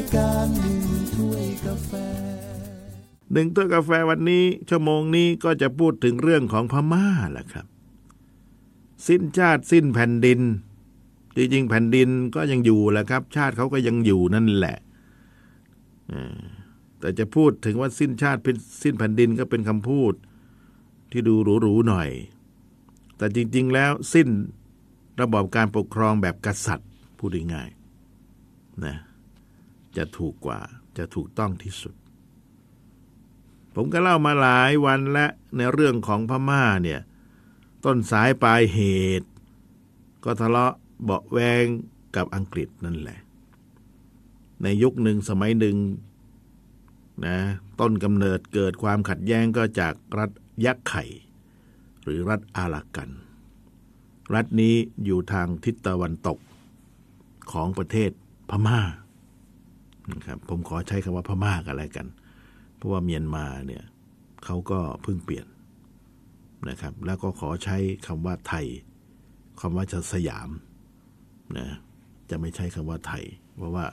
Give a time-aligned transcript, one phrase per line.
[0.00, 0.80] ยการหนึ่ง
[1.14, 1.92] ถ้วยกาแฟ
[3.32, 7.66] หนึ่งถ้วยกาแฟวันนี้ ชั่วโมงนี้ก็จะพูดถึงเรื่องของพม่าแหละครับ
[9.08, 10.40] สิ้นชาติสิ้นแผ่นดิน
[11.36, 14.76] จริงๆแผ่นดินก็ยังอยู่แหละครับ ชาติเขาก็ยังอยู่นั่นแหละ
[17.00, 18.40] แต่จะพูดถึงว่าสิ้นชาติ
[18.82, 20.14] สิ้นแผ่นดินก็เป็นคำพูด
[21.10, 22.10] ที่ดูหรูๆหน่อย
[23.16, 24.28] แต่จริง ๆ แล้วสิ้น
[25.20, 26.88] ระบอบการปกครองแบบกษัตริย์
[27.18, 28.96] พูดง่ายๆนะ
[29.96, 30.60] จะถูกกว่า
[30.98, 31.94] จะถูกต้องที่สุด
[33.74, 37.00] ผมก็เล่ามาหลายวันและในเรื่องของพม่าเนี่ย
[37.84, 38.80] ต้นสายปลายเห
[39.20, 39.28] ตุ
[40.24, 41.64] ก็ทะเลาะเบาะแวง
[42.16, 43.20] กับอังกฤษนั่นแหละ
[44.62, 45.76] ในยุคหนึ่งสมัยหนึ่ง
[47.26, 47.38] นะ
[47.80, 50.30] ต้นกำเนิดเกิดความขัดแย้งก็จากรัฐ
[50.64, 51.04] ยักษ์ไข่
[52.02, 53.10] หรือรัฐอาลากัน
[54.34, 56.38] รัฐนี้อยู่ทางทิศตะวันตก
[57.52, 58.10] ของประเทศ
[58.50, 58.80] พม่า
[60.14, 62.06] นะครับผมขอใช้คำว่าพม่ากันแล้วกัน
[62.76, 63.84] เพราะว่าเมียนมาเนี่ย
[64.44, 65.46] เขาก็เพิ่งเปลี่ยน
[66.68, 67.76] นะครับ แล้วก็ขอใช้
[68.06, 68.66] คำว่าไทย
[69.60, 70.48] คำว่าจะสยาม
[71.58, 71.68] นะ
[72.30, 73.24] จะไม่ใช้คำว่าไทย
[73.56, 73.84] เพราะว่า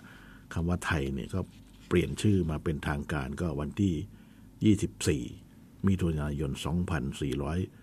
[0.54, 1.40] คำว่าไทยเนี่ยก็
[1.88, 6.52] เปลี่ยนชื่อมาเป็นทางการก็วันที่ 24 มิถุนายน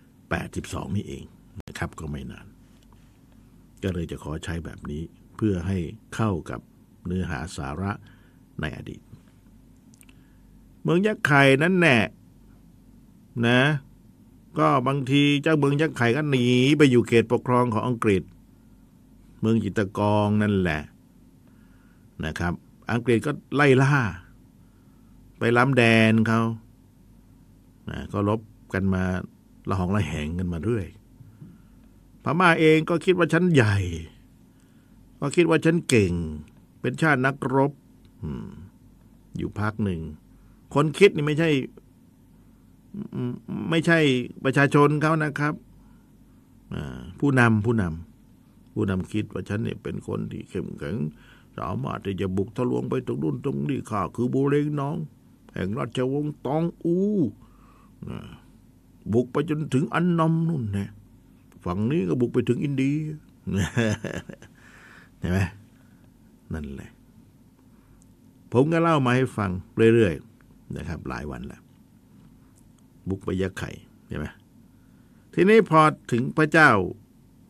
[0.03, 1.23] 2482 นี่เอง
[1.69, 2.47] นะครับก็ไม่นาน
[3.83, 5.01] ก็เลยจะขอใช้แบบนี้
[5.35, 5.77] เพื่อให้
[6.15, 6.61] เข้ากับ
[7.05, 7.91] เนื้อหาสาระ
[8.59, 9.01] ในอดีต
[10.81, 11.97] เมืองยักษ์ไข่นั้นแน่
[13.47, 13.61] นะ
[14.59, 18.23] ก็บางทีเจ้าเมืองยักษ์ไข่ก็หนีไปอยู่เขตปกครองของอังกฤษ
[19.39, 20.81] เมืองจิตกองนั่นแหละ
[22.25, 22.53] นะครับ
[22.91, 23.95] อังกฤษก็ไล่ล่า
[25.39, 26.41] ไปล้ำแดนเขา
[27.89, 28.41] นะก็ลบ
[28.73, 29.03] กันมา
[29.69, 30.87] ละหองละแหงกันมาเรื่อย
[32.23, 33.77] พม่าเองก็คิดว่าฉันใหญ่
[35.19, 36.13] ก็คิดว่าฉันเก่ง
[36.81, 37.71] เป็นชาตินักรบ
[39.37, 40.01] อยู่พักหนึ่ง
[40.73, 41.49] คนคิดนี่ไม่ใช่
[43.69, 43.99] ไม่ใช่
[44.43, 45.53] ประชาชนเขานะครับ
[47.19, 50.95] ผู้นำผู้นำผู้นำคิดว่าฉันเนี่ยเป็นคนที่เข้มแข็ง
[51.57, 54.97] สามารถที่จะบุกทะลวงไปตรงนู้นตรงนี้ข้าคือบุเรงน้อง
[55.53, 56.95] แห่งราชวงศ์ตองอู
[59.13, 60.85] บุกไปจนถึงอันนอมนู่นน่
[61.65, 62.95] ฝั่งนี้ก็บุกไปถึงอินเดีย
[65.19, 65.39] เห็นไหม
[66.53, 66.89] นั่นแหละ
[68.57, 69.51] ผมก็เล่ามาให้ฟัง
[69.93, 71.61] เรื่อยๆนะครับ หลายวันแล้ว
[73.07, 73.69] บุกไปยักไข่
[74.07, 74.25] ใช่ไหม
[75.33, 76.69] ทีนี้พอถึงพระเจ้า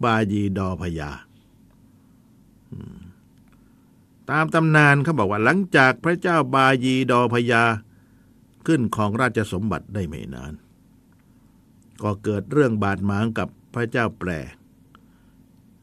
[0.04, 1.12] บายีดอพยา
[4.32, 7.64] ตามตำนานเขาบอกว่าหลังจากพระเจ้าบายีดอพยา
[8.68, 10.54] ขึ้นของราชสมบัติได้ไม่นาน
[12.04, 14.30] ก็เกิดเรื่องบาดหมางกับพระเจ้าแปร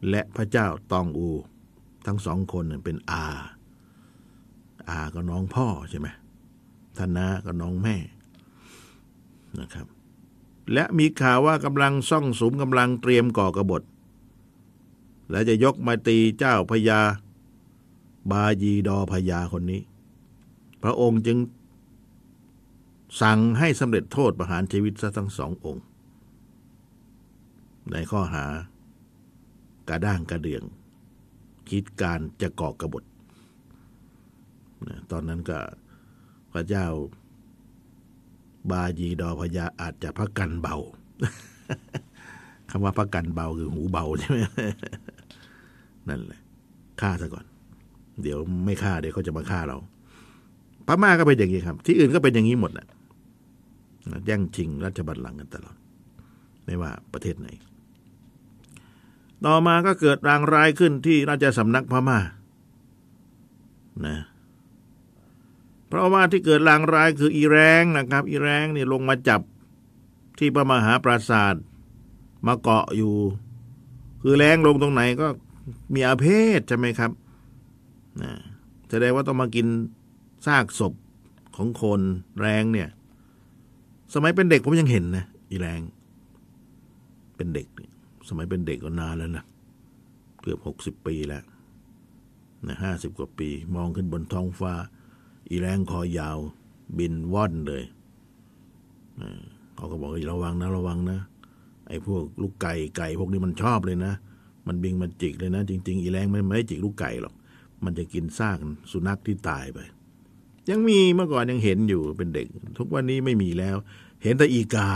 [0.09, 1.31] และพระเจ้าตองอู
[2.06, 3.25] ทั้งสองคนเป็นอา
[4.91, 6.09] อาก็น้องพ่อใช่ไหม
[6.98, 7.97] ธนาก็น้องแม่
[9.60, 9.87] นะครับ
[10.72, 13.82] และมีข่าวว่ากำลังซ่องสมกำลังเตรียมก่อกระบฏ
[15.31, 17.00] และจะยกมาตีเจ้าพญา
[18.31, 19.82] บายีดอพญาคนนี้
[20.82, 21.38] พระองค์จึง
[23.22, 25.84] สั่งให้สำเร็จโทษประหารชีวิตซะทั้งสององค์
[27.91, 28.44] ในข้อหา
[29.88, 30.62] กระด้างกระเดือง
[31.69, 33.03] คิดการจะก่อกระบฏ
[34.88, 35.59] นะตอนนั้นก็
[36.53, 36.87] พระเจ้า
[38.70, 40.76] บายีดอพญาอาจจะพักกันเบา
[42.70, 44.38] คำว่าพักกันเบาคือหูเบาใช่ไหม
[46.09, 46.41] นั่นแหละ
[47.00, 47.44] ฆ่าซะก่อน
[48.22, 49.76] เดี๋ยวไม่ฆ่าเดี๋ยวเขาจะมาฆ่าเรา
[50.87, 52.87] พม่าก็เป็นอย่างนี้ครับ ที่อื่นก็เป็นอย่างนี้หมดแหละ
[54.26, 55.76] แย่งชิงราชบัลลังก์กันตลอด
[56.64, 57.49] ไม่ว่าประเทศไหน
[59.47, 62.19] ต่อมาก็เกิดรางร้ายขึ้นที่ราชสำนักพม่า
[64.06, 64.16] นะ
[65.93, 69.41] เพราะว่าที่เกิดรางร้ายคืออีแรงนะครับ อีแรงนี่ลงมาจับ
[70.39, 71.55] ที่พระมหาปราสาท
[72.47, 73.15] มาเกาะอยู่
[74.23, 75.29] คือแรงลงตรงไหนก็
[75.95, 76.27] มีอาเพ
[76.59, 77.11] ศใช่ไหมครับ
[78.23, 78.33] นะ
[78.91, 79.67] แสดงว่าต้องมากิน
[80.47, 80.93] ซากศพ
[81.56, 82.00] ของคน
[82.41, 82.88] แรงเนี่ย
[84.15, 85.81] สมัยเป็นเด็กผมยังเห็นนะอีแรง
[87.37, 87.67] เป็นเด็ก
[88.29, 89.45] สมัยเป็นเด็กก็นานแล้วนะ
[90.43, 91.45] เกือบหกสิบปีแล้ว
[92.67, 94.75] นะห้าสิบกว่าปี มองขึ้นบนท้องฟ้า
[95.52, 96.38] อีแรงคอยาว
[96.99, 97.82] บินว่อนเลย
[99.76, 101.20] เขาก็บอกระวังนะระวังนะ
[101.88, 104.12] ไอ้พวกลูกไก่ไก่พวกนี้มันชอบเลยนะ
[104.66, 107.34] มันบิงมันจิกเลยนะ จริง ๆ อีแรงมันไม่ได้จิกลูกไก่หรอก
[107.84, 108.58] มันจะกินซาก
[108.93, 109.78] สุนัขที่ตายไป
[110.70, 112.46] ยังมีเมื่อก่อนยังเห็นอยู่เป็นเด็ก
[112.78, 113.76] ทุกวันนี้ไม่มีแล้ว
[114.22, 114.90] เห็นแต่อีกา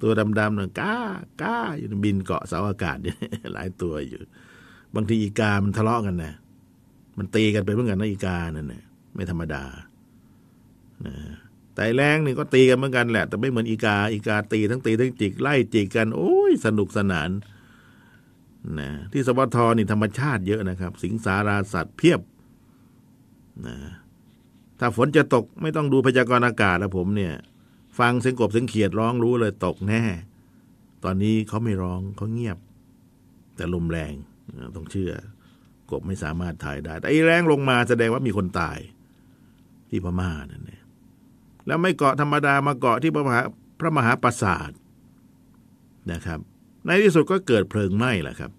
[0.00, 0.94] ตัวดำๆน่ะก้า
[1.42, 2.96] ก้าอยู่บินเกาะเสาอากาศ
[3.52, 4.20] หลายตัวอยู่
[4.94, 6.34] บางทีอีกามันทะเลาะกันนะ
[7.18, 8.84] มันตีกันไปเหมือนกันนะอีกานั่นนะ
[9.14, 9.64] ไม่ธรรมดา
[11.06, 11.14] นะ
[11.74, 17.30] แต่แรงนี่ก็ตีกันเหมือนกันแหละ แต่ไม่เหมือนอีกา อีกาตีทั้งตีทั้งจิกไล่จิกกัน โอ้ยสนุกสนาน
[18.78, 22.20] นะที่สวทนี่ธรรมชาติเยอะนะครับ สิงสาราสัตว์เพียบ
[23.66, 23.76] นะ
[24.80, 27.34] ถ้าฝนจะตกไม่ต้องดูพยากรณ์อากาศแล้วผมเนี่ย
[27.98, 30.02] ฟังเสียงกบเสียงเขียดร้องรู้เลยตกแน่
[31.04, 32.58] ตอนนี้เขาไม่ร้องเขาเงียบ
[33.56, 34.12] แต่ลมแรง
[34.76, 35.12] ต้องเชื่อ
[35.90, 38.78] กบไม่สามารถถ่ายได้ แต่ไอ้แรงลงมาแสดงว่ามีคนตาย
[39.90, 40.82] ที่พม่านั่นเอง
[41.66, 43.40] แล้วไม่เกาะธรรมดามาเกาะที่พระมหา
[43.80, 44.70] พระมหาปราสาท
[46.12, 46.40] นะครับ
[46.86, 48.50] ในที่สุดก็เกิดเพลิงไหม้แหละครับ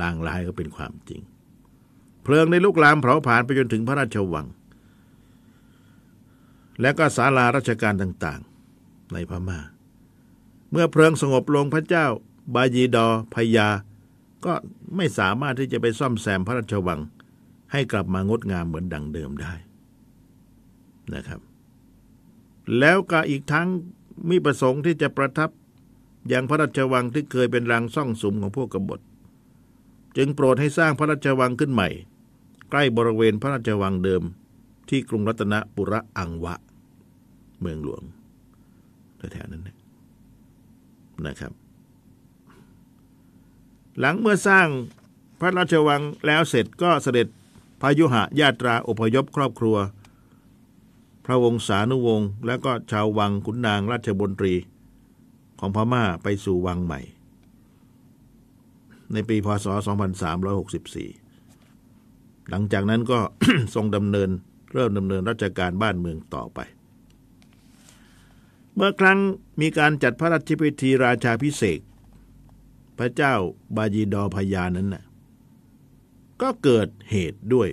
[0.00, 1.22] ลางลายก็เป็นความจริง
[2.24, 4.46] เพลิงในลุกลามเผาผลาญไปจนถึงพระราชวัง
[6.80, 9.60] และก็ศาลาราชการต่างๆ ในพมา่า
[10.70, 12.06] เมื่อเพลิงสงบลงพระเจ้า
[12.54, 13.68] บายีดอพยา
[14.44, 14.54] ก็
[14.96, 17.00] ไม่สามารถที่จะไปซ่อมแซมพระราชวัง
[17.72, 19.52] ให้กลับมางดงามเหมือนดังเดิมได้
[21.14, 21.40] นะครับ
[22.78, 23.68] แล้วก็อีกทั้ง
[24.30, 25.50] มีประสงค์ที่จะประทับ
[26.28, 29.00] อย่างพระราชวังที่เคยเป็นรังซ่องสุมของพวกกบฏ
[30.16, 31.88] จึงโปรดให้สร้างพระราชวังขึ้นใหม่
[32.70, 34.22] ใกล้บริเวณพระราชวังเดิม
[34.88, 36.54] ที่กรุงรัตนปุระอังวะ
[37.60, 38.02] เมืองหลวง
[39.32, 39.62] แถวๆนั้น
[41.26, 41.52] นะครับ
[43.98, 44.68] หลังเมื่อสร้าง
[45.40, 47.26] พระราชวังแล้วเสร็จก็เสด็จ
[47.80, 49.76] พายุหะญาตราอพยพครอบครัว
[51.24, 54.54] พระวงศานุวงศ์และก็ชาววังขุนนางราชบนตรี
[55.58, 57.00] ของพม่าไปสู่วังใหม่
[59.12, 59.66] ในปีพศ
[61.28, 63.18] 2364 หลังจากนั้นก็
[63.74, 64.30] ทรงดำเนิน
[64.72, 66.58] เริ่มดำเนินราชการบ้านเมืองต่อไป
[68.74, 69.18] เมื่อครั้ง
[69.60, 71.80] มีการจัดพระราชพิธีราชาพิเศษ
[72.98, 73.34] พระเจ้า
[73.76, 75.04] บายีดอพยานั้นน่ะ
[76.42, 77.68] ก็เกิดเหตุด้วย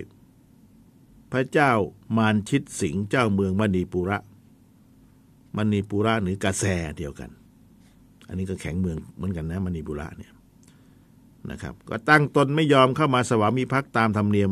[1.32, 1.72] พระเจ้า
[2.16, 4.18] มารชิตสิงห์เจ้าเมืองมณีปุระ
[5.56, 6.64] มณีปุระหรือกาแซ
[6.98, 7.30] เดียวกัน
[8.28, 10.32] อันนี้ก็แข็งเมืองเหมือนกันนะมณีปุระเนี่ย
[11.50, 14.50] นะครับ ก็ตั้งตนไม่ยอมเข้ามาสวามิภักดิ์ตามธรรมเนียม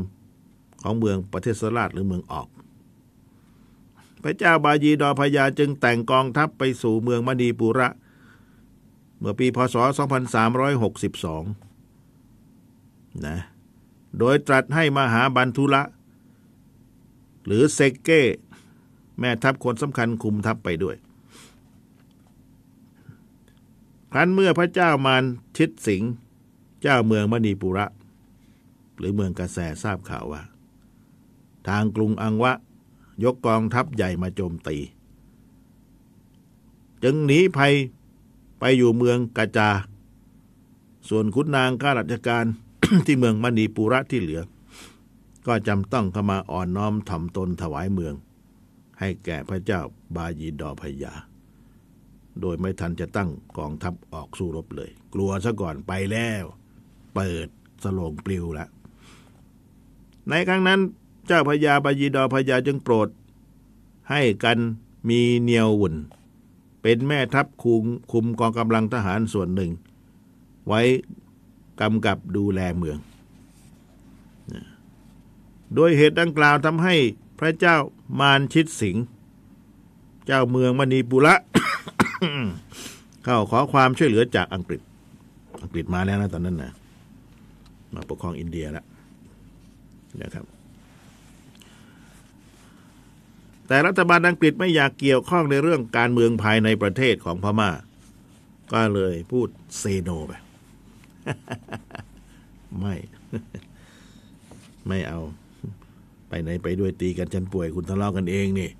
[0.83, 2.49] ของเมืองประเทศสราชหรือเมืองออก
[4.25, 9.77] พระเจ้าบายีดอพยาจึงแต่งกองทัพไปสู่เมืองมณีปุระเเมื่อปีพศ
[11.51, 13.39] 2362 นะ
[14.19, 15.83] โดยตรัสให้มหาบันทุละ
[17.47, 18.23] หรือเซกเก้
[19.19, 20.97] แม่ทัพคนสำคัญคุมทัพไปด้วย
[24.13, 25.25] ครั้นเมื่อพระเจ้ามาร
[25.57, 26.11] ชิดสิงห์
[26.83, 27.87] เจ้าเมืองมณีปุระ
[28.99, 30.43] หรือเมืองกระแสทราบข่าวว่า
[31.69, 32.53] ทางกรุงอังวะ
[33.25, 34.77] ยกกองทัพใหญ่มาโจมตี
[37.03, 37.75] จึงหนีภัย
[38.59, 39.71] ไปอยู่เมืองกาจา
[41.09, 42.45] ส่วนขุนนางข้าราชการ
[43.07, 44.43] ที่เมืองมณีปุระที่เหลือ
[45.47, 48.15] ก็จำต้องเข้ามาอ่อนน้อมถ่อมตนถวายเมือง
[48.99, 49.81] ให้แก่พระเจ้า
[50.17, 51.13] บายีดอพยา
[52.41, 56.45] โดยไม่ทันจะตั้งกองทัพออกสู้รบเลย กลัวซะก่อนไปแล้ว
[57.15, 57.49] เปิด
[57.83, 58.69] สโลงปลิวแล้ว
[60.29, 60.81] ในครั้งนั้น
[61.27, 63.09] เจ้าพญาบายีดอพญาจึงโปรด
[64.11, 64.59] ให้กัน
[65.09, 65.95] มีเนียววุ่น
[66.91, 69.71] เป็นแม่ทัพคุมคุมกองกำลังทหารส่วนหนึ่ง
[70.69, 70.81] ไว้
[71.81, 72.99] กำกับดูแลเมือง
[75.75, 76.95] โดยเหตุดังกล่าวทำให้
[77.39, 77.77] พระเจ้า
[78.21, 79.03] มารชิดสิงห์
[80.27, 81.35] เจ้าเมืองมณีปุระ
[83.25, 84.81] เข้าขอความช่วยเหลือจากอังกฤษ
[85.63, 86.73] อังกฤษมาแล้วนะตอนนั้นนะ
[87.95, 88.85] มาปกครองอินเดียแล้ว
[90.23, 90.45] นะครับ
[93.69, 97.71] แต่รัฐบาลอังกฤษไม่อยากเกี่ยวข้องในเรื่องการเมืองภายในประเทศของพม่า
[98.73, 99.49] ก็เลยพูด
[99.79, 100.33] เซโนไป
[102.81, 102.95] ไม่
[104.89, 105.21] ไม่เอา
[106.29, 108.71] ไปไหนไปด้วยตีกันฉันป่วยคุณทะเลาะกันเองนี่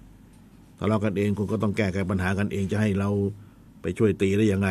[0.79, 3.11] ทะเลาะกันเองคุณก็ต้องแก้ไขปัญหากันเองจะให้เรา
[3.83, 4.69] ไปช่วยตีได้ยังไง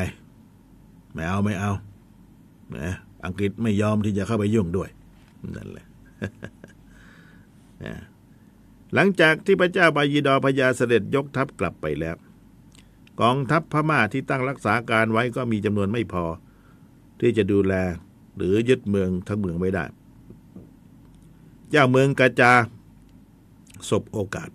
[1.13, 1.71] ไม่เอาไม่เอา
[2.79, 2.93] นะ
[3.25, 4.89] อังกฤษไม่ยอมที่จะเข้าไปยุ่งด้วย
[5.55, 5.85] นั่นแหละ
[8.93, 12.15] หลังจากที่พระเจ้าบายีดอพญาเสด็จยกทัพกลับไปแล้ว
[13.21, 16.25] กองทัพพม่าที่ตั้งรักษาการไว้ก็มีจำนวนไม่พอ
[17.19, 17.73] ที่จะดูแล
[18.35, 19.85] หรือยึดเมืองทั้งเมืองไม่ได้
[21.69, 22.53] เจ้าเมืองกาจา
[23.89, 24.49] สบโอกาส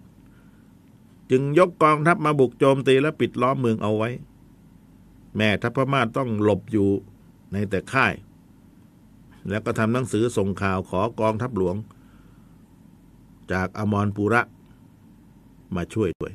[1.31, 4.11] จึงยกกองทัพมาบุกโจมตีและปิดล้อมเมืองเอาไว้
[5.37, 6.89] แม่ทัพพม่าต้องหลบอยู่
[7.53, 8.15] ในแต่ค่าย
[9.49, 11.77] แล้วก็ทำหนังสือส่งข่าวขอกองทัพหลวง
[13.53, 14.43] จากอมรปุระ
[15.77, 16.33] มาช่วยด้วย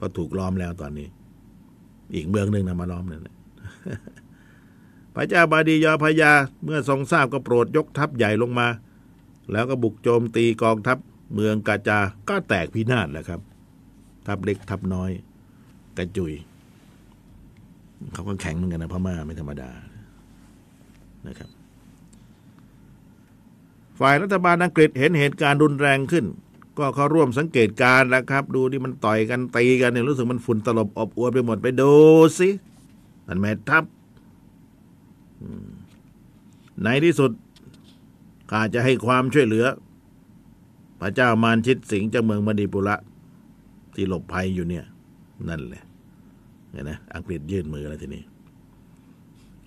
[0.00, 1.08] ก็ถูกล้อมแล้วตอนนี้
[2.14, 3.36] อีกเมืองหนึ่งนะมาล้อมนั่นะ
[5.14, 6.32] พระเจ้าบาดียอพญา
[6.64, 8.68] เมื่อทรงทราบก็โปรดยกทัพใหญ่ลงมา
[9.52, 10.98] แล้วก็บุกโจมตีกองทัพ
[11.34, 13.40] เมืองกาจาก็แตกพินาศแหละครับ
[14.26, 15.10] ทัพเล็กทัพน้อย
[15.98, 16.32] กระจุย
[18.12, 19.70] เขาก็แข็งเหมือนกันนะพม่าไม่ธรรมดา
[21.26, 21.50] นะครับ
[23.98, 26.24] ฝ่ายรัฐบาลอังกฤษเห็นเหตุการณ์รุนแรงขึ้น
[26.78, 31.92] ก็เขาร่วมสังเกตการแล้วครับ ดูที่มันต่อยกันตีกันเนี่ยรู้สึกมันฝุ่นตลบอบอวนไปหมดไปดู
[32.38, 32.48] สิ
[33.26, 33.84] นั่นแม่ทัพ
[35.40, 35.68] อืม
[36.82, 37.30] ในที่สุด
[38.50, 39.66] ข้าจะให้ความช่วยเหลือ
[41.00, 42.96] พระเจ้ามารชิตสิงห์จากเมืองมณีปุระ
[43.94, 44.84] ที่หลบภัยอยู่เนี่ย
[45.48, 45.82] นั่นแหละ
[46.70, 48.22] เห็นนะอังกฤษยื่นมือแล้วทีนี้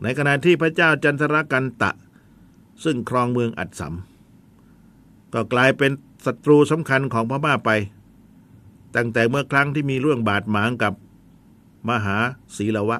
[0.02, 1.92] ในขณะที่พระเจ้าจันทรกันตะ
[2.84, 4.11] ซึ่งครองเมืองอัดสำ
[5.34, 5.92] ก็กลายเป็น
[6.26, 7.72] ศัตรูสำคัญของพม่าไป
[8.96, 10.94] ตั้งแต่เมื่อครั้งที่มีเรื่องบาดหมางกับ
[11.90, 12.18] มหา
[12.58, 12.98] ศีลวะ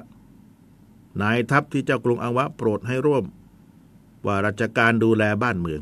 [1.22, 3.24] นายทัพที่เจ้ากรุงอังวะโปรดให้ร่วม
[4.26, 5.80] ว่าราชการดูแลบ้านเมือง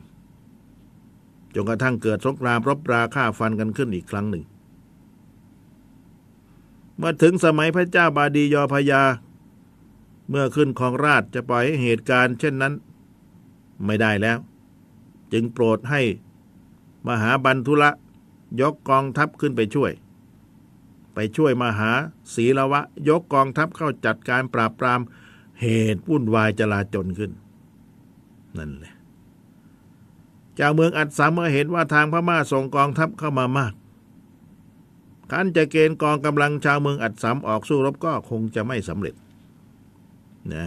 [1.55, 4.45] จนกระทั่งเกิดสงครามรบราฆ่าฟันกันขึ้นอีกครั้งหนึ่ง
[6.97, 9.03] เมื่อถึงสมัยพระเจ้าบาดียอพยา
[10.31, 12.75] เมื่อขึ้นของราชจะปล่อยให้เหตุการณ์ เช่นนั้น
[13.85, 14.39] ไม่ได้แล้ว
[15.33, 16.01] จึงโปรดให้
[17.09, 17.91] มหาบันทุละ
[18.61, 19.93] ยกกองทัพขึ้นไปช่วย
[21.15, 21.91] ไปช่วยมหา
[22.35, 25.01] ศีลวะ ยกกองทัพเข้าจัดการปราบปราม
[25.61, 27.31] เหตุวุ่นวายจลาจลขึ้น
[28.59, 28.95] นั่นแหละ
[30.59, 33.73] จ้าเมืองอัดสามเมื่อเห็นว่าทางพม่าส่งกองทัพเข้ามามาก
[35.31, 39.15] ขันจะเกณฑ์กองกำลังชาวเมืองอัดสามออกสู้รบก็คงจะไม่สำเร็จ
[40.55, 40.67] นะ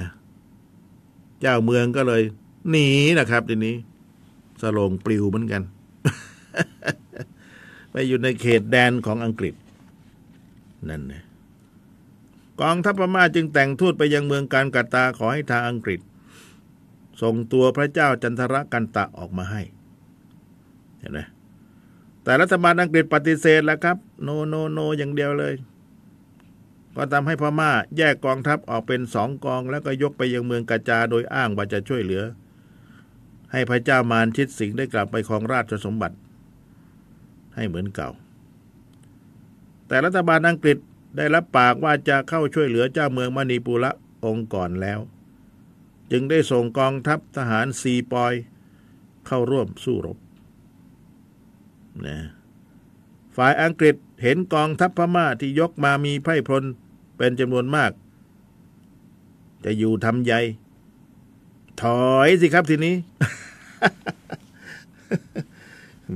[1.42, 2.22] เจ้าเมืองก็เลย
[2.70, 2.88] หนี
[3.18, 3.76] นะครับทีนี้
[4.62, 5.64] สลงปลิวเหมือนกัน
[7.94, 9.56] ไปอยู่ในเขตแดนของอังกฤษ
[10.90, 11.24] นั่นนะ
[12.62, 16.00] กองทัพพม่าจึงแต่งทูตไปยังเมืองการกาตาขอให้ทางอังกฤษ
[17.22, 19.62] ส่งตัวพระเจ้าจันทรกันตะออกมาให้
[21.00, 21.20] เห็นไหม
[22.24, 25.54] แต่รัฐบาลอังกฤษปฏิเสธแล้วครับ โนโนโนอย่างเดียวเลย
[26.96, 32.24] ก็ทำให้พม่าแยกกองทัพออกเป็นสองกอง แล้วก็ยกไปยังเมืองกาจาโดยอ้างว่าจะช่วยเหลือ
[33.52, 36.16] ให้พระเจ้ามารชิดสิงห์ได้กลับไปครองราชสมบัติ
[37.56, 38.10] ให้เหมือนเก่า
[39.88, 40.78] แต่รัฐบาลอังกฤษ
[41.18, 43.92] ได้รับปากว่าจะเข้าช่วยเหลือเจ้าเมืองมณีปุระ
[44.26, 45.00] องค์ก่อนแล้ว
[46.12, 48.34] จึงได้ส่งกองทัพทหารซีปอย
[49.28, 50.18] เข้าร่วมสู้รบ
[52.06, 52.18] นะ
[53.36, 56.64] ฝ่ายอังกฤษเห็นกองทัพพม่าที่ยกมามีไพร่พล
[57.18, 57.92] เป็นจำนวนมาก
[59.66, 60.34] จะอยู่ทำใย
[61.82, 62.96] ถอยสิครับทีนี้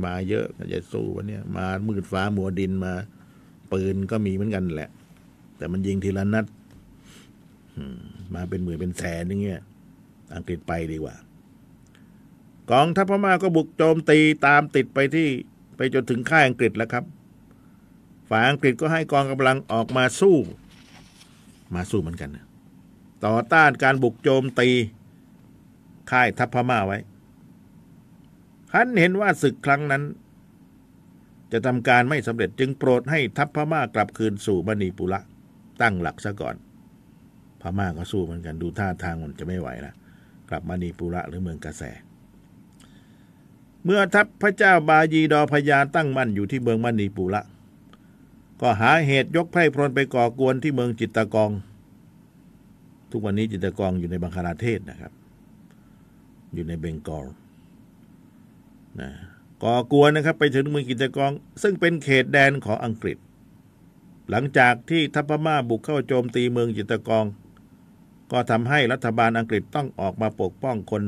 [0.07, 2.93] มาเยอะจะสู้วันนี้มามืดฟ้ามัวดินมา
[3.71, 4.89] ปืนก็มีเหมือนกันแหละ
[5.57, 6.45] แต่มันยิงทีละนัด
[7.93, 7.95] ม
[8.35, 9.61] มาเป็นหมื่นเป็นแสนอย่างเงี้ย
[10.35, 11.15] อังกฤษไปดีกว่า
[12.71, 15.27] กองทัพพม่าก็บุกโจมตีตามติดไปที่
[15.77, 17.03] ไปจนถึงค่ายอังกฤษแล้วครับ
[18.29, 20.35] ฝ่ายอังกฤษก็ให้กองกำลังออกมาสู้
[21.75, 22.45] มาสู้เหมือนกันนะ
[23.25, 24.69] ต่อต้านการบุกโจมตี
[26.11, 26.97] ค่ายทัพพม่าไว้
[28.71, 30.03] ขันเห็นว่าศึกครั้งนั้น
[31.51, 35.19] จะทำการไม่สำเร็จจึงโปรดให้ทัพพม่ากลับคืนสู่มณีปุระ
[35.81, 36.55] ตั้งหลักซะก่อน
[37.61, 39.95] พม่าก็สู้เหมือนกันดูท่าทางมันจะไม่ไหวแล้ว
[40.49, 41.83] กลับมณีปุระหรือเมืองกระแส
[43.83, 47.41] เมื่อทัพพระเจ้าบายีดอพยาตั้งมั่นอยู่ที่เมืองมณีปุระ
[48.61, 51.51] ก็หาเหตุยกไพร่พลไปก่อกวนที่เมืองจิตตกอง
[53.11, 55.11] ทุกวันนี้จิตตกองอยู่ในบังคลาเทศนะครับ
[56.53, 57.25] อยู่ในเบงกอล
[59.01, 59.09] นะ
[59.63, 63.17] ก่อกวนนะครับไปถึงเมืองจิตกอง ซึ่งเป็นเขตแดนของอังกฤษ
[64.29, 67.25] หลังจากที่ทัพพม่าบุกเข้าโจมตีเมืองจิตกอง
[68.31, 71.03] ก็ทำให้รัฐบาลอังกฤษต้องออกมาปกป้องคน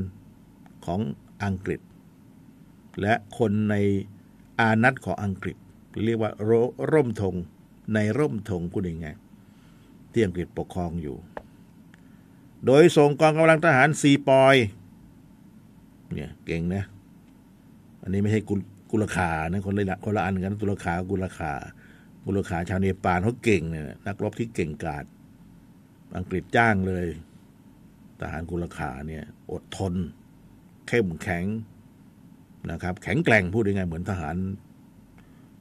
[0.86, 1.01] ของ
[1.43, 1.79] อังกฤษ
[3.01, 3.75] และคนใน
[4.60, 5.58] อานัตของอังกฤษ
[6.05, 6.51] เรียกว่าร
[6.91, 7.36] ร่มธง
[7.93, 9.08] ในร่มธงคุณยังไง
[10.12, 11.15] ที่อังกฤษปกครองอยู่
[12.65, 14.55] โดยส่งกองกำลังทหารซีปอย
[16.13, 16.84] เนี่ยเก่งนะ
[18.01, 18.60] อันนี้ไม่ใช่กุล
[18.91, 21.53] กุลขานะคนละคนละอันกันตุลขากุลขา
[22.25, 25.06] กุลขาชาวเนปาลเขาเก่งเนี่ยนักรบที่เก่งกาจ
[26.18, 27.06] อังกฤษจ้างเลย
[28.20, 29.94] ทหารกุลขาเนี่ย อดทน
[30.88, 31.46] เข้มแข็ง
[32.72, 34.36] นะครับ แข็งแกร่งพูดยังไงเหมือนทหาร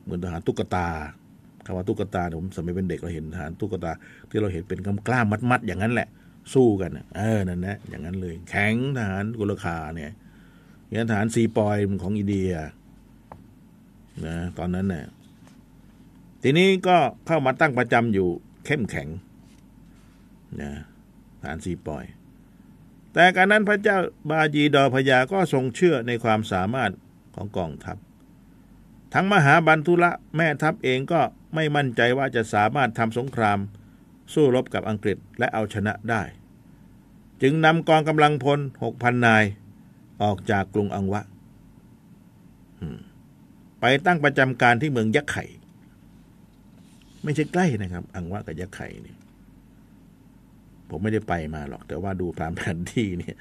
[0.05, 0.89] เหมือนทหารตุ๊กตา
[1.65, 3.93] คำว่าตุ๊กตาผมสมัยเป็นเด็กเราเห็นทหารตุ๊กตา
[4.31, 6.09] ที่เราเห็นเป็นกำกล้ามมัดๆอย่างนั้นแหละ
[6.55, 10.13] สู้กันเออนั่นนะอย่างนั้นเลย แข็งทหารกุลขาเนี่ย
[10.91, 12.53] อย่างทหารซีปอยของอินเดีย
[14.27, 15.07] นะตอนนั้นเนี่ย
[16.43, 18.29] ทีนี้ก็เข้ามาตั้งประจำอยู่
[18.67, 19.09] เข้มแข็ง
[20.61, 20.73] นะ
[21.41, 22.05] ทหารซีปอย
[23.13, 23.99] แต่การนั้นพระเจ้า
[24.31, 26.93] บาจีดอพยาก็ทรงเชื่อในความสามารถ
[27.35, 27.97] ของกองทัพ
[29.15, 31.21] ทั้งมหาบันทุละแม่ทัพเองก็
[31.55, 33.59] ไม่มั่นใจว่าจะสามารถทำสงคราม
[34.33, 36.23] สู้รบกับอังกฤษและเอาชนะได้
[37.43, 39.45] จึงนำกองกำลังพลหกพันนาย
[40.23, 41.23] ออกจากกรุงอังวะ
[43.81, 45.45] ไปตั้งประจำการที่เมืองยักษ์ไข่
[47.25, 49.19] ไม่ใช่ใกล้นะครับ อังวะกับยักษ์ไข่เนี่ย
[50.89, 53.37] ผมไม่ได้ไปมาหรอก แต่ว่าดูตามแผนที่เนี่ย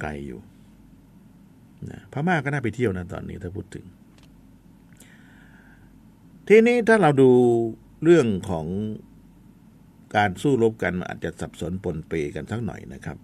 [0.00, 0.40] ไกลอยู่
[1.90, 3.86] นะพม่าก็น่าไปเที่ยวนะตอนนี้ถ้าพูดถึง
[6.48, 7.30] ทีนี้ถ้าเราดู
[8.02, 8.66] เรื่องของ
[10.16, 13.18] การสู้รบกันมันอาจจะสับสนปนเปกันสักหน่อยนะครับ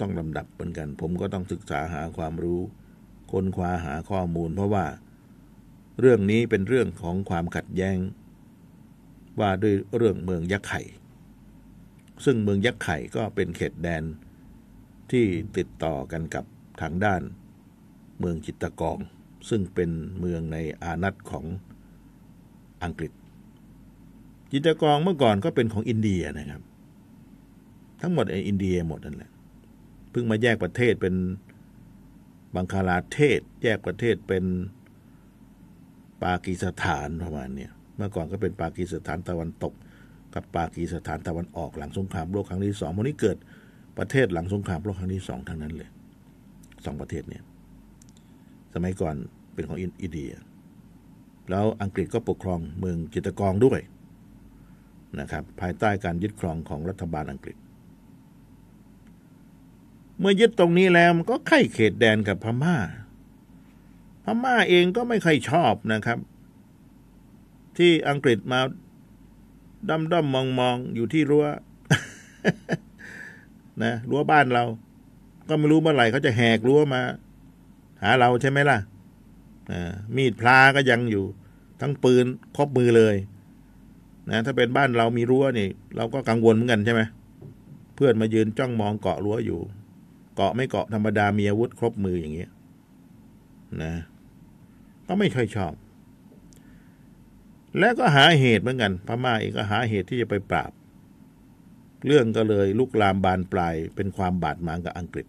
[0.00, 2.60] ต้องลำดับเหมือนกัน ผมก็ต้องศึกษาหาความรู้
[3.30, 4.86] ค้นคว้าหาข้อมูล เพราะว่า
[6.00, 7.98] เรื่องนี้เป็นเรื่องของความขัดแย้ง
[9.40, 10.82] ว่าด้วยเรื่องเมืองยักษ์ไข่
[12.24, 14.02] ซึ่งเมืองยักษ์ไข่ก็เป็นเขตแดน
[15.10, 15.24] ที่
[15.56, 16.44] ติดต่อกันกับ
[16.80, 17.22] ทางด้าน
[18.18, 18.98] เมืองจิตตกอง
[19.48, 21.44] ซึ่งเป็นเมืองในอาณาจของ
[22.82, 23.12] อังกฤษ
[24.50, 26.62] จิตตกองเมื่อก่อนก็เป็นของอินเดียนะครับ
[28.00, 29.30] ทั้งหมดอินเดียหมดนั่นแหละ
[30.14, 31.14] พิ่งมาแยกประเทศเป็น
[32.54, 34.44] บังคลาเทศ แยกประเทศเป็น
[36.24, 39.72] ปากีสถานประมาณเนี้เมื่อก่อนก็เป็นปากีสถานตะวันตก
[40.34, 43.36] กับปากีสถานตะวันออกหลังสงครามโลกครั้งที่สองวันนี้เกิด
[43.98, 45.90] ประเทศหลังสงครามโลกครั้งที่สองทั้งนั้นเลย
[46.84, 47.42] สองประเทศเนี่ย
[48.74, 49.14] สมัยก่อน
[49.54, 50.32] เป็นของอินเดีย
[51.50, 53.80] แล้วอังกฤษก็ปกครองเมืองจิตกองด้วย
[55.20, 57.56] นะครับภายใต้การยึดครองของรัฐบาลอังกฤษ
[60.18, 62.76] เมื่อยึดตรงนี้แล้วมันก็ไข่เขตแดนกับพม่า
[64.24, 66.18] พม่าเองก็ไม่ค่อยชอบนะครับ
[67.76, 68.60] ที่อังกฤษมา
[69.88, 71.46] ด้อมด้อมมองมองอยู่ที่รั้ว
[73.82, 74.64] นะรั้วบ้านเรา
[75.48, 77.02] ก็ไม่รู้เมื่อไหร่เขาจะแหกรั้วมา
[78.02, 78.78] หาเราใช่ไหมล่ะ
[80.16, 81.24] มีดพลาก็ยังอยู่
[81.80, 82.24] ทั้งปืน
[82.56, 83.16] ครบมือเลย
[84.30, 87.02] นะถ้าเป็นบ้านเรามีรั้วนี่ เราก็กังวลเหมือนกันใช่ไหม
[87.94, 89.60] เพื่อนมายืนจ้องมองเกาะรั้วอยู่
[90.34, 92.50] เกาะไม่เกาะธรรมดามีอาวุธครบมืออย่างเงี้ย
[93.82, 93.94] นะ
[95.06, 95.74] ก็ไม่ค่อยชอบ
[97.78, 100.72] แล้วก็หาเหตุเหมือนกัน พม่าเองก็หาเหตุที่จะไปปราบ
[102.06, 105.26] เรื่องก็เลยลุกลามบานปลายเป็นความบาดหมางกับอังกฤษ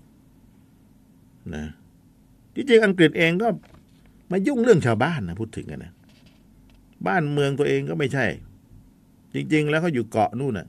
[1.56, 1.66] นะ
[2.56, 3.48] ที่จริงอังกฤษเองก็
[4.32, 5.94] มายุ่งเรื่องชาวบ้านนะพูดถึงกันนะ
[7.08, 8.26] บ้านเมืองตัวเองก็ไม่ใช่
[9.34, 10.68] จริง ๆ แล้วเขาอยู่เกาะนู่นน่ะ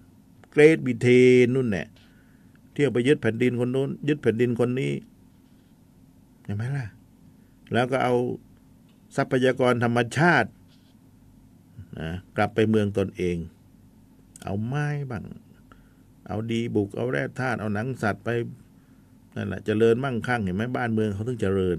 [0.51, 1.09] เกรดบิเท
[1.45, 1.87] นนู่นเนี่ย
[2.77, 4.93] เที่ยวไปยึดแผ่นดินคนนู้น ยึดแผ่นดินคนนี้
[6.45, 6.87] เห็นไหมล่ะ
[7.73, 8.15] แล้วก็เอา
[9.17, 10.51] ทรัพยากรธรรมชาติ
[12.01, 13.37] นะกลับไปเมืองตนเอง
[14.45, 15.25] เอาไม้บ้าง
[16.27, 18.29] เอาดีบุก เอาแร่ธาตุเอาหนังสัตว์ไป
[19.37, 21.79] นั่นแหละเจริญมั่งคั่งเห็นไหมบ้านเมืองเขาต้องเจริญ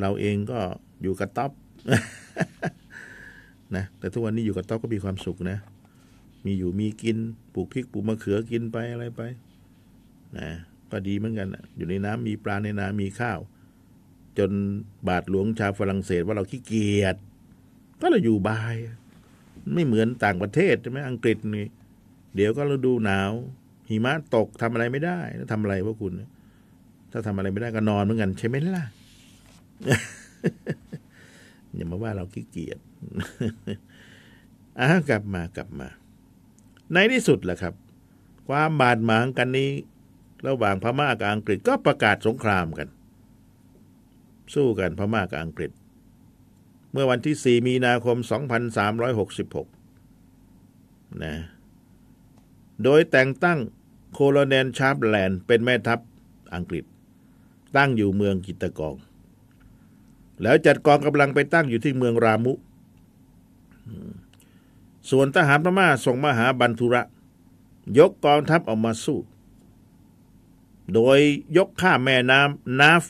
[0.00, 0.60] เราเองก็
[1.02, 1.52] อยู่กับต๊อบ
[3.76, 5.58] นะแต่ทุกวันนี้อยู่กับต๊อบก็มีความสุขนะ
[6.44, 7.16] มีอยู่มีกิน
[7.54, 9.20] ปลูกพริกปลูกมะเขือกินไปอะไรไป
[10.38, 10.48] นะ
[10.90, 13.38] ก็ดีเหมือนกันอยู่ในน้ำมีปลาในนามีข้าว
[14.38, 14.50] จน
[15.08, 17.16] บาทหลวงชาวฝรั่งเศสว่าเราขี้เกียจ
[18.00, 18.74] ก็เราอยู่บาย
[19.74, 21.66] ไม่เหมือนต่างประเทศใช่ไหมอังกฤษนี่
[22.34, 23.30] เดี๋ยวก็ฤดูหนาว
[23.88, 26.12] หิมะตกทำอะไรไม่ได้แล้วทำอะไรพวกคุณ
[27.12, 28.86] ถ้าทำอะไรไม่ได้ก็นอนเหมือนกัน ใช่ไหมล่ะ
[31.74, 32.78] อย่ามาว่าเราขี้เกียจ
[34.78, 35.88] อะกลับมากลับมา
[36.92, 37.74] ในที่สุดแหละครับ
[38.48, 39.70] ความบาดหมางกันนี้
[40.46, 42.88] ระหว่างพม่ากับอังกฤษก็ประกาศสงครามกัน
[44.54, 45.70] สู้กันพม่ากับอังกฤษ
[46.92, 48.16] เมื่อวันที่ 4 มีนาคม
[49.84, 51.34] 2366 นะ
[52.82, 53.58] โดยแต่งตั้ง
[54.12, 55.98] โคโลเนลชาร์ปแลนด์เป็นแม่ทัพ
[56.54, 56.84] อังกฤษ
[57.76, 58.94] ตั้งอยู่เมืองกิตกอง
[60.42, 62.52] แล้วจัดกองกำลังไปตั้งอยู่ที่เมืองรามุ
[65.10, 67.02] ส่วนทหารพม่าส่งมาหาบันทุระ
[67.98, 69.18] ยกกองทัพออกมาสู้
[70.92, 71.18] โดย
[71.56, 73.04] ยกข้าแม่น้ำนาฟ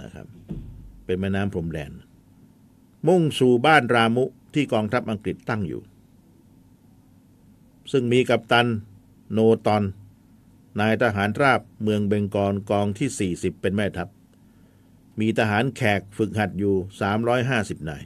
[0.00, 0.26] นะครับ
[1.04, 1.92] เป็นแม่น้ำพรมแดน
[3.06, 4.24] มุ่งสู่บ้านรามุ
[4.54, 5.82] ที่กองทัพอังกฤษตั้งอยู่
[7.92, 8.66] ซึ่งมีกัปตัน
[9.32, 9.82] โนตอน
[10.80, 14.08] นายทหารราบเมืองเบงกอลกองที่ 40 เป็นแม่ทัพ
[15.20, 16.74] มีทหารแขกฝึกหัดอยู่
[17.32, 18.02] 350 นาย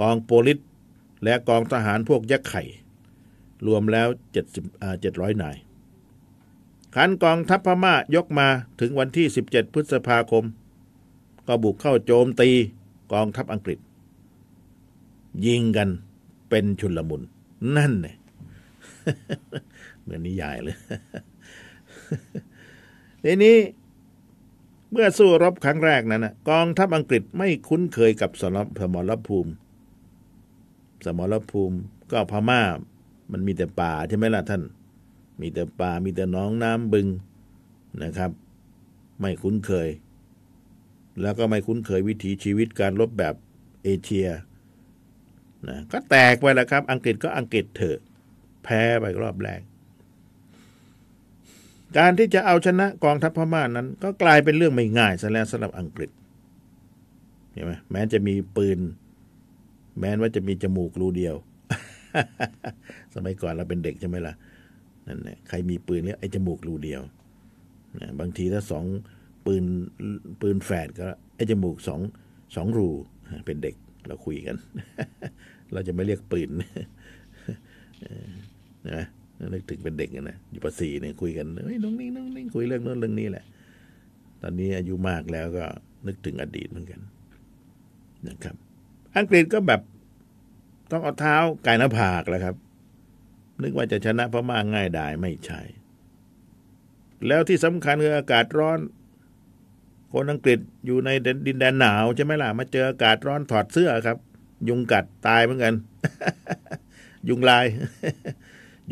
[0.00, 0.58] กองโปลิส
[1.24, 2.62] และกองทหารพวกยักษ์ไข่
[3.66, 4.08] รวมแล้ว
[4.50, 5.56] 70 700 นาย
[6.94, 8.48] ขันกองทัพพม่ายกมา
[8.80, 10.44] ถึงวันที่ 17 พฤษภาคม
[11.46, 12.50] ก็บุกเข้าโจมตี
[13.12, 13.78] กองทัพอังกฤษ
[15.46, 15.88] ยิงกัน
[16.50, 17.22] เป็นชุลมุน
[17.76, 18.16] นั่นเนี่ย
[20.02, 20.76] เหมือนนิยายเลย
[23.24, 23.56] ทีนี้
[24.90, 29.52] เมื่อสู้รบครั้งแรกนั้นนะกองทัพอังกฤษไม่คุ้นเคยกับสมรสมรภูมิ
[31.04, 31.76] สมรภูมิ
[32.12, 32.60] ก็พม่า
[33.32, 34.62] มันมีแต่ป่าใช่ไหมล่ะท่าน
[35.40, 37.06] มีแต่ป่ามีแต่น้องน้ำบึง
[38.02, 38.30] นะครับ
[39.20, 39.88] ไม่คุ้นเคย
[41.22, 43.34] แล้วก็ไม่คุ้นเคยวิถีชีวิตการรบแบบ
[43.84, 44.28] เอเชีย
[45.68, 47.98] นะก็แตกไปแล้วครับ อังกฤษก็อังกฤษเถอะ
[48.64, 49.60] แพ้ไปรอบแรก
[51.98, 56.10] การที่จะเอาชนะกองทัพพม่านั้น ก็กลายเป็นเรื่องไม่ง่ายซะแล้วสำหรับอังกฤษ
[57.52, 58.78] เห็นไหมแม้จะมีปืน
[60.00, 61.34] แม้ว่าจะมีจมูกรูเดียว
[63.14, 64.34] สมัยก่อนเราเป็นเด็กใช่ไหมล่ะ
[65.10, 67.02] นั่นแหละใครมีปืนเนี่ยไอ้จมูกรูเดียว
[68.00, 68.84] นะบางทีถ้าสอง
[69.46, 69.64] ปืน
[70.40, 72.00] ปืนแฝดก็ไอ้จมูกสอง
[72.56, 72.88] สองรู
[73.46, 73.74] เป็นเด็ก
[74.06, 74.56] เราคุยกัน
[75.72, 76.48] เราจะไม่เรียกปืน
[78.90, 79.04] นะ
[79.52, 83.44] นึกถึงเป็นเด็กนะอยู่ปสีเนี่ยคุยกันเฮ้ยน้องนิ่งน้องนิ่งคุยเรื่องโน้นเรื่องนี้แหละ
[84.42, 85.64] ตอนนี้อายุมากแล้วก็
[86.06, 87.00] นึกถึงอดีตเหมือนกัน
[88.28, 88.56] นะครับ
[89.16, 89.80] อังกฤษก็แบบ
[90.90, 92.54] ต้องเอาเท้าไก่หน้าผากแล้วครับ
[93.62, 95.60] นึกว่าจะชนะพม่าง่ายดายไม่ใช่
[97.26, 98.78] แล้วที่สำคัญคืออากาศร้อน
[100.12, 101.10] คนอังกฤษอยู่ใน
[101.46, 104.16] ดินแดนหนาวใช่ไหมล่ะ มาเจออากาศร้อนถอดเสื้อครับ
[104.68, 105.74] ยุงกัดตายเหมือนกัน
[107.28, 107.64] ยุงลาย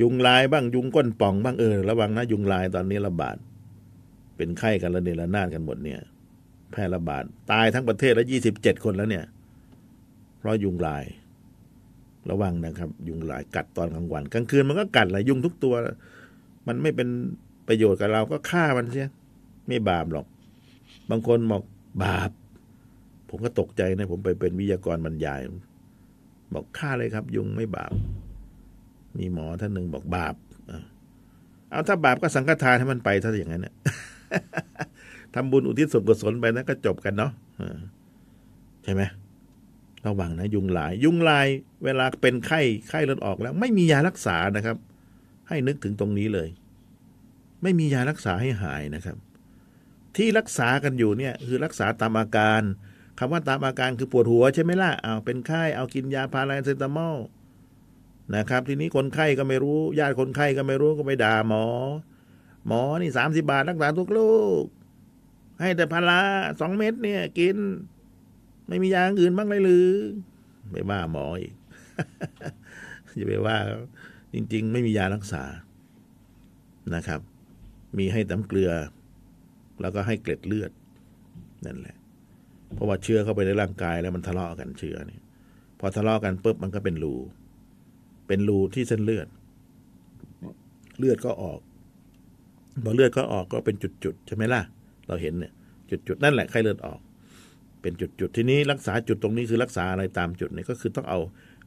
[0.00, 3.36] ยุงลายบ้างยุงก้นป่องบ้างเออระวังนะ ยุงลายตอนนี้ระบาด
[4.36, 6.00] เป็นไข้กันระเนระนาดกันหมดเนี่ย
[6.70, 9.24] แพร่ระบาดตายทั้งประเทศแล้วยี่สิบเจ็ดคนแล้วเนี่ย
[10.38, 11.04] เพราะยุงลาย
[12.30, 15.74] ระวังนะครับ ยุงหลายกัดตอนกลางวันกลางคืนมันก็กัดแหละยุงทุกตัว
[16.66, 17.08] มันไม่เป็น
[17.68, 19.08] ประโยชน์กับเราก็ฆ่ามันเสีย
[19.66, 20.26] ไม่บาปหรอก
[21.10, 21.62] บางคนบอก
[22.04, 22.30] บาป
[23.28, 25.40] ผมก็ตกใจนะผมไปเป็นวิทยากรบรรยาย
[26.54, 27.92] บอกฆ่าเลยครับ ยุงไม่บาป
[29.18, 30.34] มีหมอท่านหนึ่งบอกบาป
[31.70, 33.74] เอาถ้าบาปก็สังฆทานให้มันไปถ้าอย่างนั้นนี่ย
[35.34, 37.32] ทำบุญอุทิศส่วนกุศลไปนะก็จบกันเนาะ
[38.84, 39.02] ใช่ไหม
[40.06, 41.46] ระวังนะยุงลาย ยุงลาย
[41.84, 44.76] เวลาเป็นไข้ไข้เลือดออกแล้ว ไม่มียารักษานะครับ
[45.48, 46.48] ให้นึกถึงตรงนี้เลย
[47.62, 49.16] ไม่มียารักษาให้หายนะครับ
[50.16, 52.62] ที่รักษากันอยู่เนี่ยคือรักษาตามอาการ
[53.18, 57.16] คำว่าตามอาการคือปวดหัวใช่ไหมล่ะเอาเป็นไข้เอากินยาพาราเซตามอล
[58.36, 61.64] นะครับ ทีนี้คนไข้ก็ไม่รู้ญาติคนไข้ก็ไม่รู้ก็ไปด่าหมอ
[62.66, 64.64] หมอนี่สามสิบาทรักษาทุกลูก
[65.60, 66.20] ให้แต่พารา
[66.60, 67.56] สองเม็ดเนี่ยกิน
[68.68, 69.88] ไม่มียาอื่นบ้างเลยหรือ
[70.70, 71.54] ไปว่าหมออีก
[73.16, 73.56] อย่าไปว่า
[74.34, 75.44] จริง ๆ ไม่มียารักษา
[76.94, 77.20] นะครับ
[77.98, 78.70] มีให้ตำเกลือ
[79.80, 80.70] แล้วก็ให้เกล็ดเลือด
[81.66, 81.96] นั่นแหละ
[82.74, 85.22] เพราะว่าเชื้อเข้าไปในร่างกายแล้วมันทะเลาะกันเชื้อเนี่ย
[85.78, 87.14] พอทะเลาะกันปุ๊บมันก็เป็นรู
[88.26, 89.28] เป็นรูที่เส้นเลือด
[90.98, 91.60] เลือดก็ออก
[92.84, 94.62] พอเลือดก็ออกก็เป็นจุดๆใช่ไหมล่ะ
[95.08, 95.52] เราเห็นเนี่ย
[96.08, 97.00] จุดๆนั่นแหละไข้เลือดออก
[97.82, 101.18] เป็นจุดๆ ทีนี้รักษาจุดตรงนี้คือรักษาอะไรตามจุดเนี่ยก็คือต้องเอา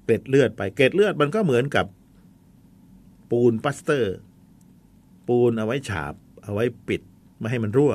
[0.04, 1.86] เกล็ดเลือดไปเกล็ดเลือดมันก็เหมือนกับ
[3.32, 4.15] ปูนปัสเตอร์
[5.28, 7.02] ปูนเอาไว้ฉาบ เอาไว้ปิด
[7.39, 7.93] ไม่ให้มันรั่ว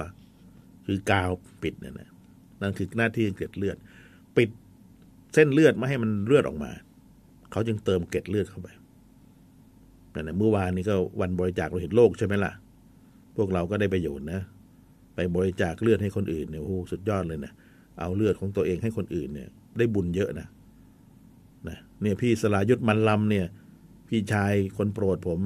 [0.87, 1.31] คือกาว
[1.63, 2.11] ปิดเนั่นะ
[2.61, 3.77] นั่นคือหน้าที่เกล็ดเลือด
[4.37, 4.49] ปิด
[5.35, 6.71] เส้นเลือดไม่ให้มันเลือดออกมา
[7.51, 8.69] เขาจึงเติมเกล็ดเลือดเข้าไป
[10.15, 12.53] นั่นแหละเมื่อวานนี้ก็วันบริจาคโลหิตโลกใช่ไหมล่ะ
[13.37, 14.41] พวกเราก็ได้ประโยชน์นะ
[15.15, 17.53] ไปบริจาคเลือดให้คนอื่นเนี่ยโอ้สุดยอดเลยนะ
[17.99, 20.49] เอาเลือดของตัวเองให้คนอื่นเนี่ย ได้บุญเยอะนะ
[21.69, 23.47] นะเนี่ยพี่สลายุทธมันลำเนี่ย
[24.09, 25.41] พี่ชายคนโปรดผม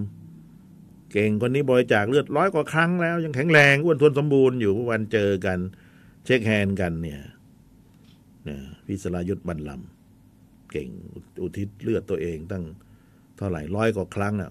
[1.12, 5.58] เก่งคนนี้บริจาคเลือดร้อยกว่าครั้งแล้ว ยังแข็งแรงอ้วนทวนสมบูรณ์อยู่วันเจอกัน
[6.24, 7.20] เช็คแฮนด์กันเนี่ย
[8.46, 10.88] นี่ยพี่สลายุทธมันลำเก่ง
[11.42, 12.64] อุทิศเลือดตัวเองตั้ง
[13.36, 14.50] เท่าไหร่ร้อยกว่าครั้งน่ะ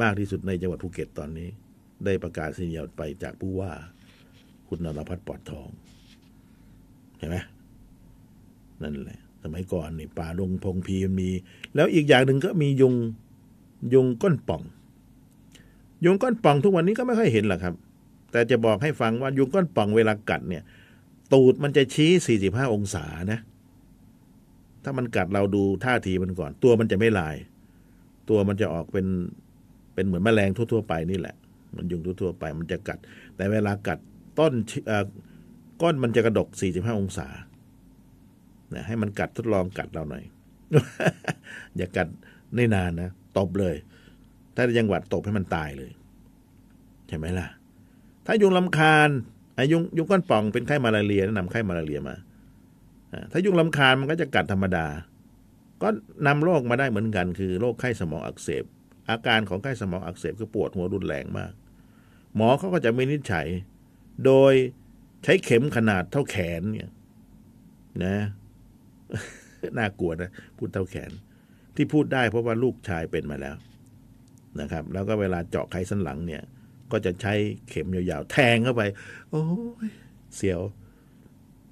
[0.00, 1.48] มากที่สุดในจังหวัดภูเก็ตตอนนี้
[2.04, 3.72] ได้ประกาศสัญญาไปจากผู้ว่า
[4.68, 5.68] คุณนรพัฒน์ปลอดทอง
[7.18, 7.36] เห็นไหม
[8.82, 11.30] นั่นแหละ สมัยก่อนนี่ป่าดงพงพีมันมี
[11.74, 12.94] แล้วอีกอย่างหนึ่งก็มียุง
[13.94, 14.62] ยุงก้นป่อง
[16.04, 17.74] ยุงก้นป่องทุกวันนี้ก็ไม่ค่อยเห็นหรอกครับ
[18.30, 20.62] แต่จะบอกให้ฟังว่ายุงก้นป่องเวลากัดเนี่ย
[21.32, 22.10] ตูดมันจะชี้
[22.42, 23.40] 45 องศานะ
[24.84, 27.36] ถ้ามันกัดเราดูท่าทีมันก่อน ตัวมันจะไม่ลาย
[28.28, 29.06] ตัวมันจะออกเป็น
[29.94, 31.34] เป็นเหมือนแมลงทั่วๆไปนี่แหละ
[31.76, 32.98] มันยุงทั่วๆไปมันจะกัด
[33.36, 33.98] แต่เวลากัด
[34.38, 34.52] ต้น
[35.82, 37.28] ก้นมันจะกระดก 45 องศา
[38.74, 40.24] นะให้มันกัดทดลองกัดเราหน่อย
[41.76, 42.08] อย่ากัด
[42.54, 43.74] ไม่นานนะตบเลย
[44.54, 45.90] ถ้ายังหวัดตบให้มันตายเลย
[47.08, 47.46] ใช่ไหมล่ะ
[48.26, 49.08] ถ้ายุงลำคาญ
[49.56, 52.14] อ้ยุงยุงก้อนป่องเป็นไข้มาลาเรียนำไข้มาลาเรียมา
[53.32, 54.86] ถ้ายุงลำคาญมันก็จะกัดธรรมดา
[55.82, 55.88] ก็
[56.26, 58.64] นำโรคมาได้เหมือนกัน คือโรคไข้สมองอักเสบ
[59.10, 61.52] อาการของไข้สมองอักเสบคือปวดหัวรุนแรงมาก
[62.36, 63.46] หมอเขาก็จะไม่นิจฉัย
[64.24, 64.54] โดย
[65.26, 66.90] ใช้เข็มขนาดเท่าแขนเนี่ย
[68.04, 68.16] นะ
[69.78, 71.10] น่ากลัวนะพูดเท่าแขน
[71.76, 73.56] ที่พูดได้เพราะว่าลูกชายเป็นมาแล้ว
[74.60, 76.42] นะครับ แล้วก็เวลาเจาะไขสันหลังเนี่ย
[76.92, 77.34] ก็จะใช้
[77.68, 78.82] เข็มยาวๆ แทงเข้าไป
[79.30, 79.44] โอ้
[79.86, 79.88] ย
[80.36, 80.60] เสียว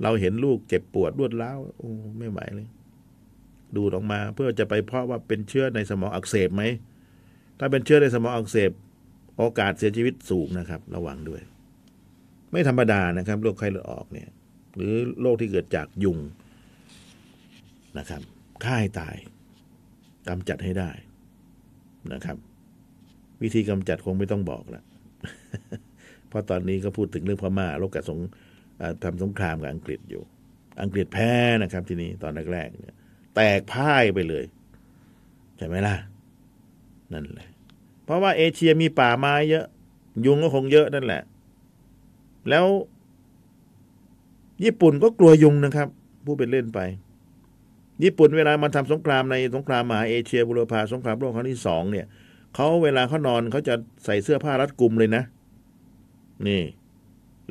[0.02, 2.68] เราเห็นลูกเจ็บปวดรวดร้าวโอ้ไม่ไหวเลย
[3.76, 6.62] ดูออกมา เพื่อจะไปเพาะว่าเป็นเชื้อในสมองอักเสบไหม
[7.58, 8.70] ถ้าเป็นเชื้อในสมองอักเสบ
[9.38, 11.42] โอกาสเสียชีวิตสูงนะครับ ระวังด้วย
[12.54, 14.28] ไม่ธรรมดานะครับโรคไข้เลือดออกเนี่ย
[14.74, 16.18] หรือโรคที่เกิดจากยุง
[17.98, 18.22] นะครับ
[18.64, 19.16] ฆ่าให้ตาย
[20.28, 20.90] กำจัดให้ได้
[22.12, 22.36] นะครับ
[23.42, 24.82] วิธีกำจัดคงไม่ต้องบอกละ
[26.28, 28.18] เพราะตอนนี้ก็พูดถึงเรื่องพม่าโรคกระสง
[29.02, 30.22] ทำสงครามกับอังกฤษอยู่
[30.82, 32.96] อังกฤษแพ้นะครับ ทีนี้ตอนแรกๆเนี่ย
[33.34, 34.44] แตกพ่ายไปเลย
[35.56, 35.96] ใช่ไหมล่ะ
[37.12, 37.48] นั่นแหละ
[38.04, 39.66] เพราะว่าเอเชียมีป่าไม้เยอะ
[40.26, 41.22] ยุงก็คงเยอะนั่นแหละ
[42.50, 42.66] แล้ว
[44.64, 45.88] ญี่ปุ่นก็กลัวยุงนะครับ
[46.24, 46.80] ผู้เป็นเล่นไป
[48.02, 52.06] ญี่ปุ่นเวลามาทำสงครามในสงครามมหาเอเชียบุรพาสงครามโลกครั้งที่สองเนี่ย
[52.54, 55.22] เขาเวลาเขานอนเขาจะใส่เสื้อผ้ารัดกุมเลยนะ
[56.46, 56.62] นี่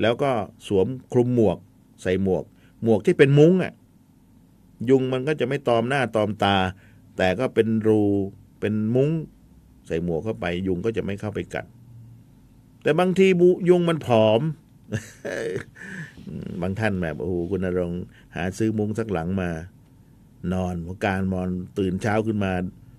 [0.01, 0.31] แล้วก็
[0.67, 1.57] สวมคลุมหมวก
[2.01, 2.43] ใส่หมวก
[2.83, 3.73] หมวกที่เป็นมุ้งอะ่ะ
[4.89, 6.55] ยุงมันก็จะไม่ตอมหน้าตอมตา
[7.17, 8.01] แต่ก็เป็นรู
[8.59, 9.09] เป็นมุ้ง
[9.87, 11.65] ใส่หมวกเข้าไป ยุงก็จะไม่เข้าไปกัด
[12.83, 14.41] แต่บางทีบุยุงมันผอม
[16.61, 17.91] บางท่านแบบโอ้โหคุณนรง
[18.35, 19.49] หาซื้อมุ้งสักหลังมา
[20.53, 22.51] นอนพอการมอนตื่นเช้าขึ้นมา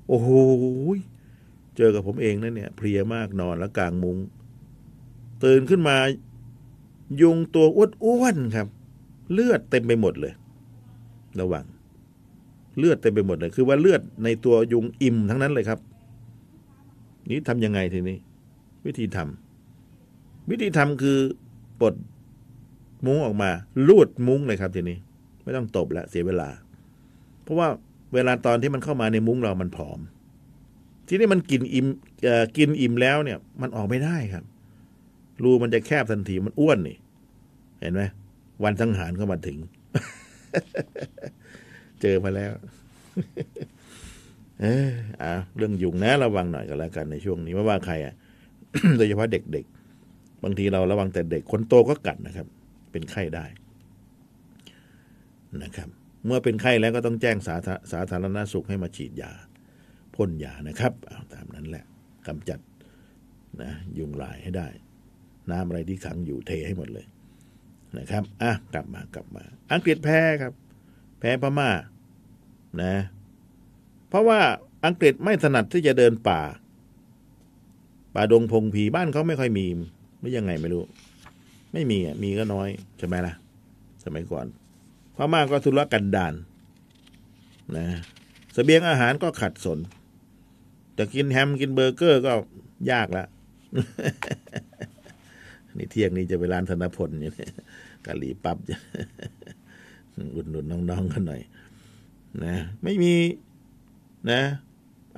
[0.08, 0.30] โอ้โห
[1.76, 4.16] เจอกับผมเองนะเนี่ย เพลียมากนอนแล้วกลางมุง้ง
[5.44, 5.96] ตื่นขึ้นมา
[7.20, 7.66] ยุงตัว
[8.04, 8.68] อ้วนๆครับ
[9.32, 10.34] เลือดเต็มไปหมดเลย
[11.40, 11.66] ระวัง
[12.78, 15.78] เลือดเต็มไปหมดเลย คือว่าเลือดในตัวยุงอิ่มทั้งนั้นเลยครับ
[17.30, 18.18] นี้ทำยังไงทีนี้
[18.86, 21.18] วิธีทำวิธีทำคือ
[21.80, 21.94] ปลด
[23.06, 23.50] มุ้งออกมา
[23.88, 24.98] ลูดมุ้งเลยครับทีนี้
[25.42, 26.48] ไม่ต้องตบแล้วเสียเวลา
[27.42, 27.68] เพราะว่า
[28.14, 29.98] เวลาตอนที่มันเข้ามาในมุ้งเรามันผอม
[31.08, 31.86] ทีนี้มันกินอิ่ม
[32.56, 34.44] กินอิ่มแล้วเนี่ย มันออกไม่ได้ครับ
[35.42, 36.96] รูมันจะแคบทันทีมันอ้วนนี่
[37.80, 38.02] เห็นไหม
[38.64, 39.58] วันสังหารเข้ามาถึง
[42.02, 42.52] เจอมาแล้ว
[44.60, 44.90] เออ
[45.22, 48.14] อ่าเรื่องยุงนะระวังหน่อยก็แล้วกันในช่วงนี้ไม่ว่าใครอะ
[48.96, 49.64] โดยเฉพาะเด็ก
[50.44, 52.46] บางทีเราระวังแต่เด็กคนโตก็กัดนะครับ
[52.92, 53.44] เป็นไข้ได้
[55.62, 55.88] นะครับ
[56.26, 59.32] เมื่อเป็นไข้แล้วก็ต้องแจ้งสาธาสาธารณสุขให้มาฉีดยา
[60.14, 61.84] พ่นยานะครับเอาตามนั้นแหละ
[62.26, 62.60] กำจัด
[63.62, 64.68] นะยุงลายให้ได้
[65.50, 67.06] น้ำอะไรที่ขังอยู่เทให้หมดเลย
[67.98, 70.52] นะครับอะกลับมากลับมา อังกฤษแพ้ครับ
[71.20, 71.70] แพ้พม่า
[72.82, 72.94] นะ
[74.08, 74.40] เพราะว่า
[74.86, 76.40] อังกฤษไม่ถนัดที่จะเดินป่า
[78.14, 79.66] ป่าดงพงผีบ้านเขาไม่ค่อยมี
[80.24, 80.84] ไม่ยังไงไม่รู้
[81.72, 83.34] ไม่มีอะมีก็น้อยใช่ไหมล่ะ
[84.04, 84.46] สมัยก่อน
[85.16, 86.34] พม่าก็ทุรกันดาร
[87.76, 87.86] นะ
[88.56, 89.78] สเสบียงอาหารก็ขัดสน
[90.98, 92.32] จะกินแฮมกินเบอร์เกอร์ก็
[92.90, 93.24] ยากละ
[95.76, 97.52] นี่เที่ยงนี้จะไปร้านธนพลอยู่เนี่ย
[98.06, 98.58] กะหรี่ปั๊บ
[100.34, 101.40] อุดหนุนน้องๆกันหน่อย
[102.44, 103.14] นะ ไม่มี
[104.30, 104.40] นะ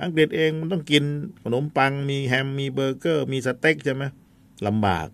[0.03, 1.03] อังกฤษเองมันต้องกิน
[1.43, 4.03] ขนมปัง มีแฮมมีเบอร์เกอร์ มีสเต็กใช่ไหม
[4.65, 5.07] ลำบาก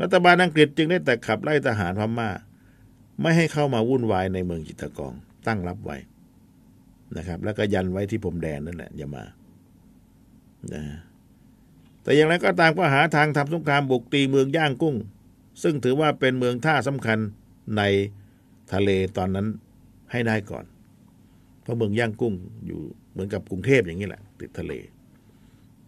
[0.00, 2.30] รัฐบาลอังกฤษจึงได้แต่ขับไล่ทหารพม่า
[3.20, 5.14] ไม่ให้เข้ามาวุ่นวายในเมืองจิตกอง
[5.46, 5.96] ตั้งรับไว้
[7.16, 9.24] นะครับ แล้วก็ยันไว้ที่พรมแดนนั่นแหละอย่ามา
[10.74, 10.82] นะ
[12.02, 14.96] แต่อย่างไรก็ตามก็หาทางทำสงครามบุกตีเมืองย่างกุ้ง
[15.62, 17.18] ซึ่งถือว่าเป็นเมืองท่าสำคัญ
[17.76, 17.82] ใน
[18.72, 19.46] ทะเลตอนนั้น
[20.12, 20.64] ให้ได้ก่อน
[21.62, 22.34] เพราะเมืองย่างกุ้ง
[22.66, 22.80] อยู่
[23.12, 24.72] เหมือนกับกรุงเทพอย่างนี้แหละ ติดทะเล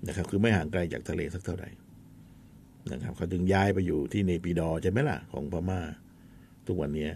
[0.07, 1.69] นะครับ คือไม่ห่างไกลจากทะเลสักเท่าไหร่
[2.93, 5.81] นะครับเขาถึงย้ายไปอยู่ที่เนปิดอใช่ไหมล่ะ ของพม่า
[6.67, 7.09] ทุกวันนี้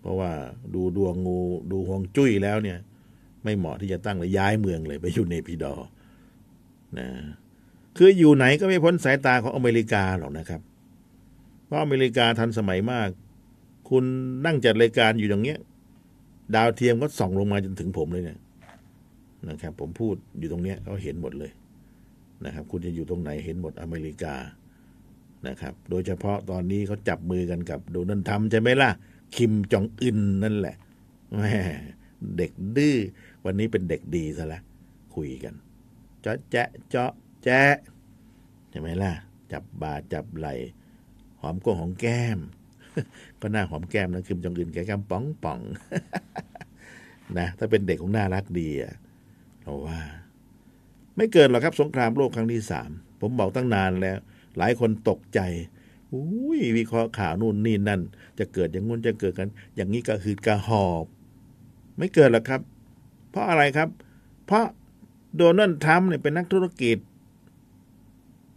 [0.00, 0.30] เพราะว่า
[0.74, 1.38] ดูดวงงู
[1.70, 2.78] ดูฮวงจุ้ยแล้วเนี่ย
[3.44, 5.74] ไม่เหมาะที่จะตั้งเลยย้ายเมืองเลยไปอยู่เนปิดอ
[6.98, 7.08] นะ
[7.96, 10.60] คืออยู่ไหนก็ไม่พ้นสายตาของอเมริกาหรอกนะครับ
[11.66, 13.08] เพราะอเมริกาทันสมัยมาก
[13.88, 14.04] คุณ
[14.46, 15.58] นั่งจัดรายการอยู่อย่างเงี้ย
[16.54, 18.38] ดาวเทียมก็ส่องลงมาจนถึงผมเลยเนี่ย
[19.48, 21.50] นะครับ ผมพูดอยู่ตรงเนี้ยเขาเห็นหมดเลย
[22.44, 24.34] นะครับ คุณจะอยู่ตรงไหนเห็นหมดอเมริกา
[25.46, 28.90] นะครับ โดยเฉพาะตอนนี้เขาจับมือกันกับโดนัลด์ทรัมป์ใช่ไหมล่ะ
[29.36, 30.76] คิมจองอึนนั่นแหละ
[31.36, 31.54] แม่
[32.36, 32.96] เด็กดื้อ
[33.44, 34.62] วันนี้เป็นเด็กดีซะแล้ว
[35.14, 35.54] คุยกัน
[36.20, 37.12] เจาะแจ๊ะเจาะ
[37.44, 37.76] แจ๊ะ
[38.70, 39.12] ใช่ไหมล่ะ
[39.52, 40.48] จับบาจับไหล
[41.40, 42.38] หอมก้งหอมแก้ม
[43.40, 45.60] ก็หน้าหอมแก้มนะคิมจองอึนแกแก้มป๋องป๋อง
[47.38, 48.94] นะถ้าเป็นเด็กของน่ารักดีอะ
[49.60, 49.98] เราว่า
[51.16, 54.18] ไม่เกินหรอกครับ สงครามโลกครั้งที่สามผมบอกตั้งนานแล้ว
[54.58, 55.40] หลายคนตกใจ
[56.12, 58.00] อุ้ยวิเคราะห์ข่าวนู่นนี่นั่น
[58.38, 61.04] จะเกิดอย่างงู้นจะเกิดกัน อย่างนี้ก็คือกระหอบ
[61.98, 62.60] ไม่เกิดหรอกครับ
[63.30, 63.88] เพราะอะไรครับ
[64.46, 64.64] เพราะ
[65.36, 66.98] โดนัลด์ทรัมป์เนี่ยเป็นนักธุรกิจ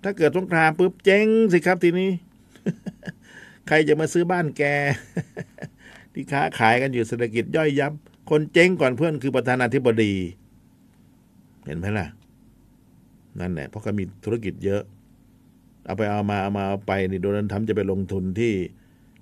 [0.04, 2.10] ถ้าเกิดสงครามปุ๊บเจ๊งสิครับทีนี้
[3.68, 4.64] ใครจะมาซื้อบ้านแก
[6.14, 7.94] ที่ค้าขายกันอยู่เศรษฐกิจย่อยยับ
[8.30, 10.14] คนเจ๊งก่อนเพื่อนคือประธานาธิบดี
[11.66, 12.08] เห็นไหมล่ะ
[13.40, 14.82] นั่นแหละเพราะเขามีธุรกิจเยอะ
[15.86, 18.54] เอาไปเอามาเอามาเอาไปนี่โดนัลด์ทรัมป์จะไปลงทุนที่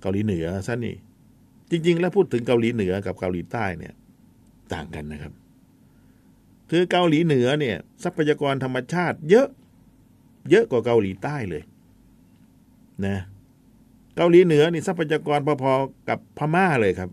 [0.02, 0.96] เกาหลีเหนือซะนี่
[1.72, 3.94] จริง ๆ แล้วพูดถึงเกาหลีเหนือกับเกาหลีใต้เนี่ย
[4.74, 5.34] ต่างกันนะครับ
[6.72, 9.48] คือเกาหลีเหนือเนี่ย ทรัพยากรธรรมชาติ เยอะ
[10.50, 11.64] เยอะกว่าเกาหลีใต้เลย
[13.06, 13.18] นะ
[14.16, 17.10] เกาหลีเหนือนี่ทรัพยากรพอๆกับพม่าเลยครับ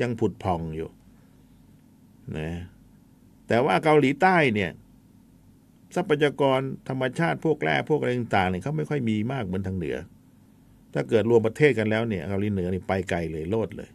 [0.00, 0.88] ยังผุดพองอยู่
[2.38, 2.50] นะ
[3.48, 4.70] แต่ว่าเกาหลีใต้เนี่ย
[5.94, 9.96] ทรัพยากรธรรมชาติพวกแร่พวกอะไรต่างๆเนี่ยเขาไม่ค่อยมีมากเหมือนทางเหนือ
[10.94, 13.88] ถ้าเกิดรวมประเทศกันแล้วเนี่ยเกาหลีเหนือนี่ไปไกลเลยโลดเลย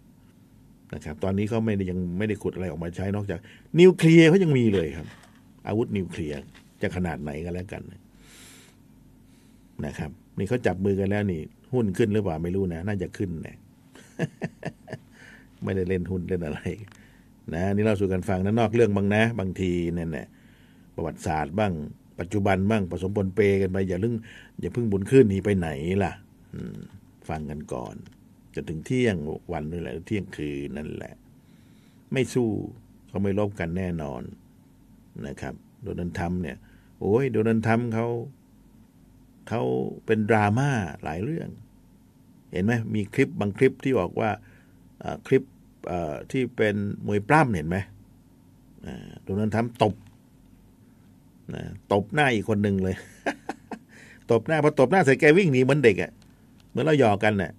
[0.93, 3.39] นะครับ ตอนนี้เขาไม่ได้ยังไม่ได้ขุดอะไรออกมาใช้นอกจาก
[3.79, 5.07] นิวเคลียร์เขายังมีเลยครับ
[5.67, 6.39] อาวุธนิวเคลียร์
[6.81, 7.83] จะขนาดไหนกันแล้วกัน
[9.85, 11.41] นะครับนี่เขาจับมือกันแล้วนี่
[11.73, 13.57] หุ้นขึ้นหรือเปล่าไม่รู้นะ น่าจะขึ้นนะ
[15.63, 16.59] ไม่ได้เล่นหุ้นเล่นอะไร
[17.53, 20.27] นะ นี่เราสู่กันฟังนะนอกเรื่องบางนะ บางทีเนี่ยนะ
[20.99, 21.73] ประวัติศาสตร์บ้าง
[22.19, 24.15] ปัจจุบันบ้างผสมปนเปกันไปอย่าลึ่ง
[24.59, 25.69] อย่าเพิ่งบุญขึ้นหนีไปไหน
[26.03, 26.13] ล่ะ
[27.29, 27.95] ฟังกันก่อน
[28.53, 29.15] จะถึงเที่ยง
[29.51, 31.13] วันนี่แหละเที่ยงคืนนั่นแหละ
[32.11, 32.49] ไม่สู้
[33.07, 34.21] เขาไม่ลบกันแน่นอน
[35.27, 36.57] นะครับ โดนัลด์ทรัมเนี่ย
[36.99, 38.07] โอ้ยโดนัลด์ทรัมเขา
[39.49, 39.61] เขา
[40.05, 40.69] เป็นดราม่า
[41.03, 41.49] หลายเรื่อง
[42.51, 44.29] เห็นไหมมีคลิปบางคลิปที่บอกว่า
[45.27, 45.43] คลิป
[46.31, 46.75] ที่เป็น
[47.07, 47.77] มวยปล้ำเห็นไหม
[49.23, 49.93] โดนัลด์ทรัมตบ
[51.55, 52.95] นะตบหน้าอีกคนหนึ่งเลย
[54.31, 56.11] ตบหน้าพอตบหน้าเสร็จแกวิ่งหนีเหมือนเด็กอะ่ะ
[56.69, 57.51] เหมือนเราหยอกกันน่ะ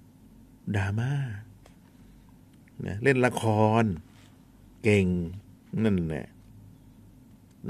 [0.76, 1.12] ดราม่า
[2.87, 3.44] นะเล่นละค
[3.83, 3.85] ร
[4.83, 5.07] เก่ง
[5.85, 6.26] นั่นแหละ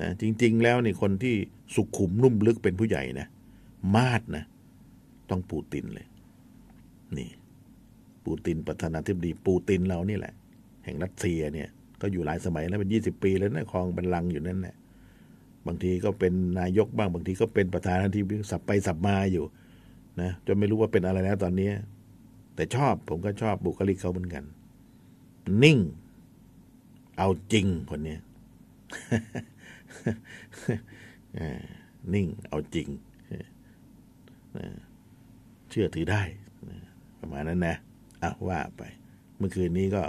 [0.01, 1.35] นะจริง ๆ แล้วนี่คนที่
[1.75, 3.27] สุขุมนุ่มลึกเป็นผู้ใหญ่นะ
[3.95, 4.45] มาดนะ
[5.31, 6.07] ต้องปูตินเลย
[7.19, 7.31] นี่
[8.25, 10.33] ปูตินประธานาธิบดีปูตินเรานี่แหละ
[10.85, 11.69] แห่งรัสเซียเนี่ย
[12.01, 14.77] ก็อยู่หลายสมัยแล้วเป็นยี่สิบปีแล้วนะครองบัลลังก์อยู่นั่นแหละ
[15.66, 19.44] บางทีก็เป็นนายกบ้าง บางทีก็เป็นประธานาธิบดีสับไปสับมาอยู่
[20.20, 21.70] นะจนไม่รู้ว่าเป็นอะไรแล้วตอนนี้
[22.55, 24.44] แต่ชอบผมก็ชอบบุคลิกเขาเหมือนกัน
[25.62, 25.79] นิ่ง
[27.18, 28.16] เอาจริงคนนี้
[32.14, 32.88] นิ่ง เอาจริง
[35.70, 36.23] เชื่อถือได้
[37.20, 37.77] ประมาณนั้นนะ
[38.23, 38.83] อะว่าไป
[39.38, 40.03] เมื่อคืนนี้ก็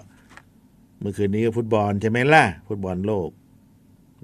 [1.00, 3.30] เมื่อคืนนี้ก็ฟุตบอลใช่ไหมล่ะ ฟุตบอลโลก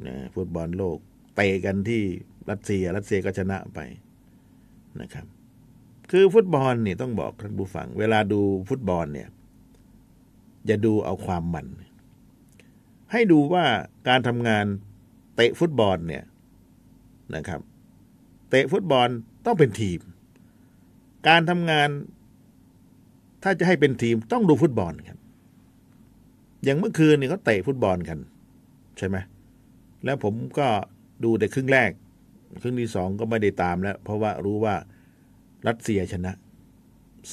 [0.08, 0.98] นะฟุตบอลโลก
[1.38, 2.02] เตะกันที่
[2.50, 3.80] รัสเซีย รัสเซียก็ชนะไป
[5.02, 5.26] นะครับ
[6.12, 9.30] คือฟุตบอลเนี่ยต้องบอกท่านผู้ฟัง เวลาดูฟุตบอลเนี่ย
[10.66, 11.68] อย่าดูเอาความมัน
[13.12, 13.66] ให้ดูว่า
[14.08, 14.66] การทำงาน
[15.36, 16.24] เตะฟุตบอลเนี่ย
[17.36, 17.62] นะครับ
[18.50, 19.10] เตะฟุตบอล
[19.46, 20.00] ต้องเป็นทีม
[21.28, 21.90] การทำงาน
[23.44, 25.20] ถ้าจะให้เป็นทีมต้องดูฟุตบอลครับ
[26.64, 28.20] อย่างเมื่อคืนเนี่ยเขาเตะฟุตบอลกัน
[28.98, 29.18] ใช่ไหม
[30.06, 30.68] แล้วผมก็
[31.24, 31.92] ดูแต่ครึ่งแรก
[32.62, 34.76] ครึ่งที่สองก็ไม่ได้ตามแล้ว เพราะว่ารู้ว่า
[35.68, 36.32] รัสเซียชนะ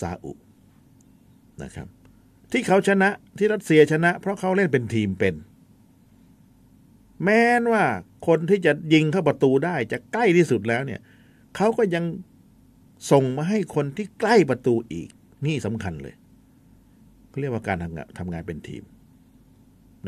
[0.01, 0.33] ซาอุ
[1.63, 1.89] นะครับ
[2.53, 5.35] ที่เขาชนะที่รัสเซียชนะ เพราะเขาเล่นเป็นทีมเป็น
[7.23, 7.85] แม้นว่า
[8.27, 11.01] คนที่จะยิงเข้าประตูได้จะใกล้ที่สุดแล้วเนี่ย
[11.57, 12.05] เขาก็ยัง
[13.11, 15.09] ส่งมาให้คนที่ใกล้ประตูอีก
[15.47, 16.15] นี่สำคัญเลย
[17.29, 18.83] เขาเรียกว่าการทำงานทำงานเป็นทีม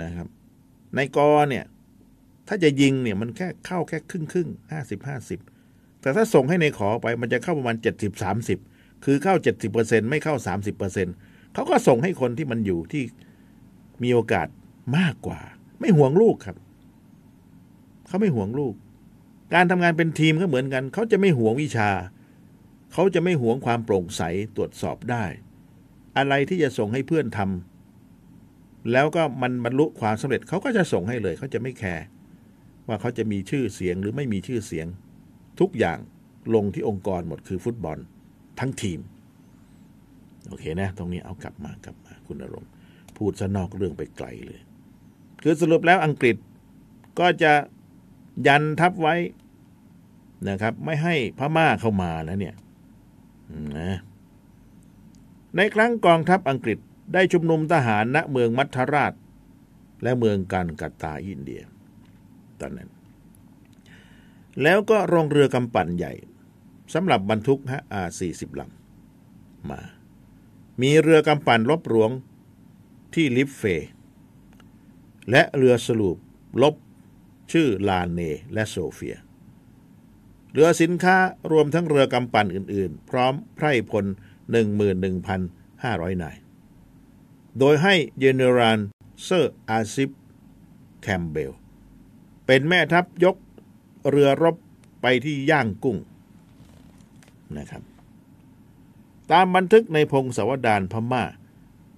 [0.03, 0.29] นะครับ
[0.95, 1.65] ในกอเนี่ย
[2.49, 5.41] ถ้าจะยิงเนี่ยมันแค่เข้าแค่ครึ่งครึ่งห้าสิบห้าสิบ
[6.01, 8.59] แต่ถ้าส่งให้ในขอไปมันจะเข้าประมาณเจ็ดสิบสามสิบ
[9.05, 11.09] คือเข้าเจ็ดสิบเปอร์เซ็นไม่เข้าสามสิบเปอร์เซ็น
[11.55, 13.03] เขาก็ส่งให้คนที่มันอยู่ที่
[14.03, 14.49] มีโอกาส
[14.97, 15.41] มากกว่า
[15.81, 16.57] ไม่ห่วงลูกครับ
[18.07, 18.75] เขาไม่ห่วงลูก
[19.55, 21.91] การทำงานเป็นทีมก็เหมือนกัน เขาจะไม่ห่วงวิชา
[22.93, 24.23] เขาจะไม่ห่วงความโปร่งใส
[24.57, 25.25] ตรวจสอบได้
[26.17, 32.05] อะไรที่จะส่งให้เพื่อนทำแล้วก็มันบรรลุความสำเร็จเขาก็จะส่งให้เลย เขาจะไม่แคร์
[32.89, 34.87] ว่าเขาจะมีชื่อเสียงหรือไม่มีชื่อเสียง
[35.61, 35.99] ทุกอย่าง
[36.55, 37.99] ลงที่องค์กรหมดคือฟุตบอล
[38.61, 39.01] ทั้งทีม
[40.49, 42.71] โอเคนะ ตรงนี้เอากลับมากลับมาคุณอารมณ์
[43.17, 44.61] พูดซะนอกเรื่องไปไกลเลย
[45.43, 46.37] คือสรุปแล้วอังกฤษ
[47.19, 47.53] ก็จะ
[48.47, 49.15] ยันทับไว้
[50.49, 52.55] นะครับ ไม่ให้พม่าเข้ามาแล้วเนี่ย
[53.79, 53.99] นะ
[55.57, 56.79] ในครั้งกองทัพอังกฤษ
[57.15, 59.13] ได้ชุมนุมทหารณเมืองมัทราช
[60.03, 61.63] และเมืองกันกัตตาอินเดีย
[62.61, 62.91] ตอนนั้น
[64.63, 66.13] แล้วก็โรงเรือกำปั่นใหญ่
[66.95, 69.81] สำหรับบรรทุกฮะอาสี่สิบลำมา
[70.83, 72.11] มีเรือกำปั่นลบหลวง
[73.15, 73.63] ที่ลิฟเฟ
[75.31, 76.17] และเรือสลูป
[76.63, 76.75] รบ
[77.53, 78.21] ชื่อลาเน
[78.53, 79.17] และโซเฟีย
[80.53, 81.17] เรือสินค้า
[81.53, 84.05] รวมทั้งเรือกำปั่นอื่นๆ พร้อมไพร่พล
[85.35, 86.37] 11,500 นาย
[87.59, 88.79] โดยให้เยเนราล
[89.23, 90.11] เซอร์อาชิบัล
[91.03, 91.53] แคมเบล
[92.47, 93.37] เป็นแม่ทัพยก
[94.11, 94.57] เรือรบ
[95.03, 95.99] ไปที่ย่างกุ้ง
[97.59, 97.83] นะครับ
[99.33, 101.25] ตามบันทึกในพงศาวดารพม่า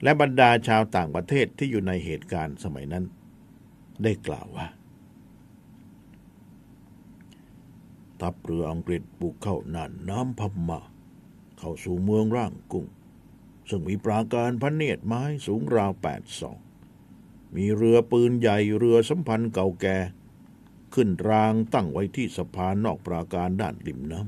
[0.03, 3.05] และบรรดาชาวต่างประเทศที่อยู่ในเหตุการณ์สมัยนั้น
[4.03, 4.67] ได้กล่าวว่า
[8.21, 10.81] ทัพเรืออังกฤษบุกเข้าน่านน้ำพม่า
[11.59, 12.87] เข้าสู่เมืองร่างกุ้ง
[13.69, 16.61] ซึ่งมีปราการพระเนตรไม้สูงราวแปดศอก
[17.57, 19.97] มีเรือปืนใหญ่เรือสัมพันธ์เก่าแก่
[20.95, 24.21] ขึ้นรางตั้งไว้ที่สะพานนอกปราการด้านริมน้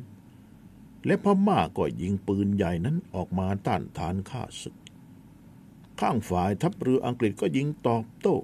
[0.49, 4.77] ำ และพม่าก็ยิงปืนใหญ่นั้นออกมาต้านทานข้าศึก
[6.01, 8.37] ข้างฝ่ายทัพเรืออังกฤษก็ยิงตอบโต้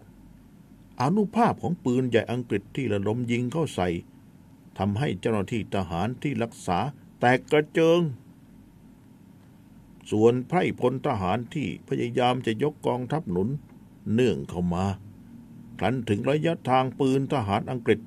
[1.00, 3.88] อนุภาพของปืนใหญ่อังกฤษที่ระดมยิงเข้าใส่
[4.78, 6.78] ทำให้เจ้าหน้าที่ทหารที่รักษา
[7.20, 8.00] แตกกระเจิง
[10.10, 13.48] ส่วนไพร่พลทหารที่พยายามจะยกกองทัพหนุน
[14.12, 14.84] เนื่องเข้ามา
[15.80, 18.00] ครั้นถึงระยะทางปืนทหารอังกฤษ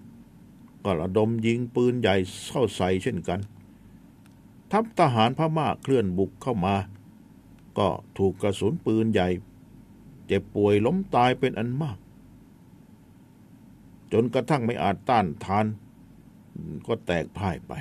[0.84, 2.16] ก็ระดมยิงปืนใหญ่
[2.50, 3.40] เข้าใส่เช่นกัน
[4.72, 6.76] ทัพทหารพม่าเคลื่อนบุกเข้ามา
[7.78, 9.28] ก็ถูกกระสุนปืนใหญ่
[10.28, 11.98] เจ็บป่วยล้มตายเป็นอันมาก
[14.12, 15.66] จนกระทั่งไม่อาจต้านทาน
[16.88, 17.74] ก็แตกพ่ายไป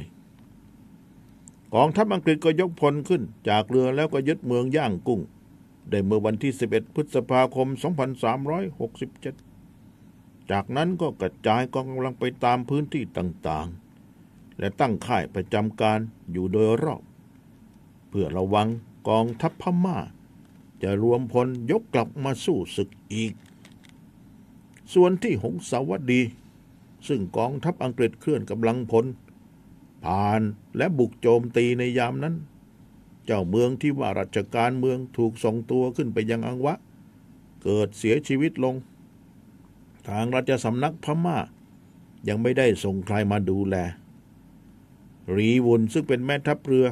[1.74, 5.20] กองทัพอังกฤษก็ยกพลขึ้นจากเรือแล้วก็ยึดเมืองย่างกุ้ง
[5.91, 9.47] ได้เมื่อวันที่ 11 พฤษภาคม 2367
[10.51, 15.99] จากนั้นก็กระจายกองกำลังไปตามพื้นที่ต่างๆ และตั้งค่ายประจำการ
[16.32, 17.03] อยู่โดยรอบ
[18.09, 18.68] เพื่อระวัง
[19.09, 19.99] กองทัพพม่า
[20.82, 23.32] จะรวมพลยกกลับมาสู้ศึกอีก
[24.94, 26.22] ส่วนที่หงสาวดี
[27.09, 29.07] ซึ่งกองทัพอังกฤษเคลื่อนกำลังพล
[30.05, 30.42] ผ่าน
[30.76, 32.34] และบุกโจมตีในยามนั้น
[33.24, 36.74] เจ้าเมืองที่ว่าราชการเมืองถูกส่งตัวขึ้นไปยังอังวะ
[37.62, 38.74] เกิดเสียชีวิตลง
[40.09, 41.38] ทางราชสำนักพม่า
[42.28, 43.76] ยังไม่ได้ส่งใครมาดูแล
[45.36, 46.86] รีวุนซึ่งเป็นแม่ทัพเรือ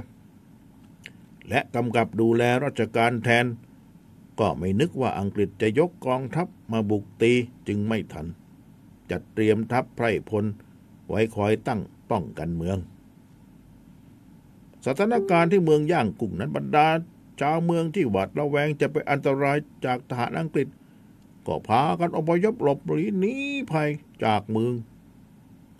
[1.48, 3.46] และกำกับดูแลราชการแทน
[4.40, 7.32] ก็ไม่นึกว่าอังกฤษจะยกกองทัพมาบุกตี
[7.68, 8.26] จึงไม่ทัน
[9.10, 10.44] จัดเตรียมทัพไพร่พล
[11.08, 12.78] ไว้คอยตั้งป้องกันเมือง
[14.86, 16.86] สถานการณ์ที่เมืองย่างกุ้งนั้นบรรดา
[17.40, 20.68] ชาวเมืองที่หวาดระแวงจะไปอันตรายจากทหารอังกฤษ
[21.46, 23.32] ก็พากันอพยพหลบหนีหนี
[23.72, 23.88] ภัย
[24.24, 24.74] จากเมือง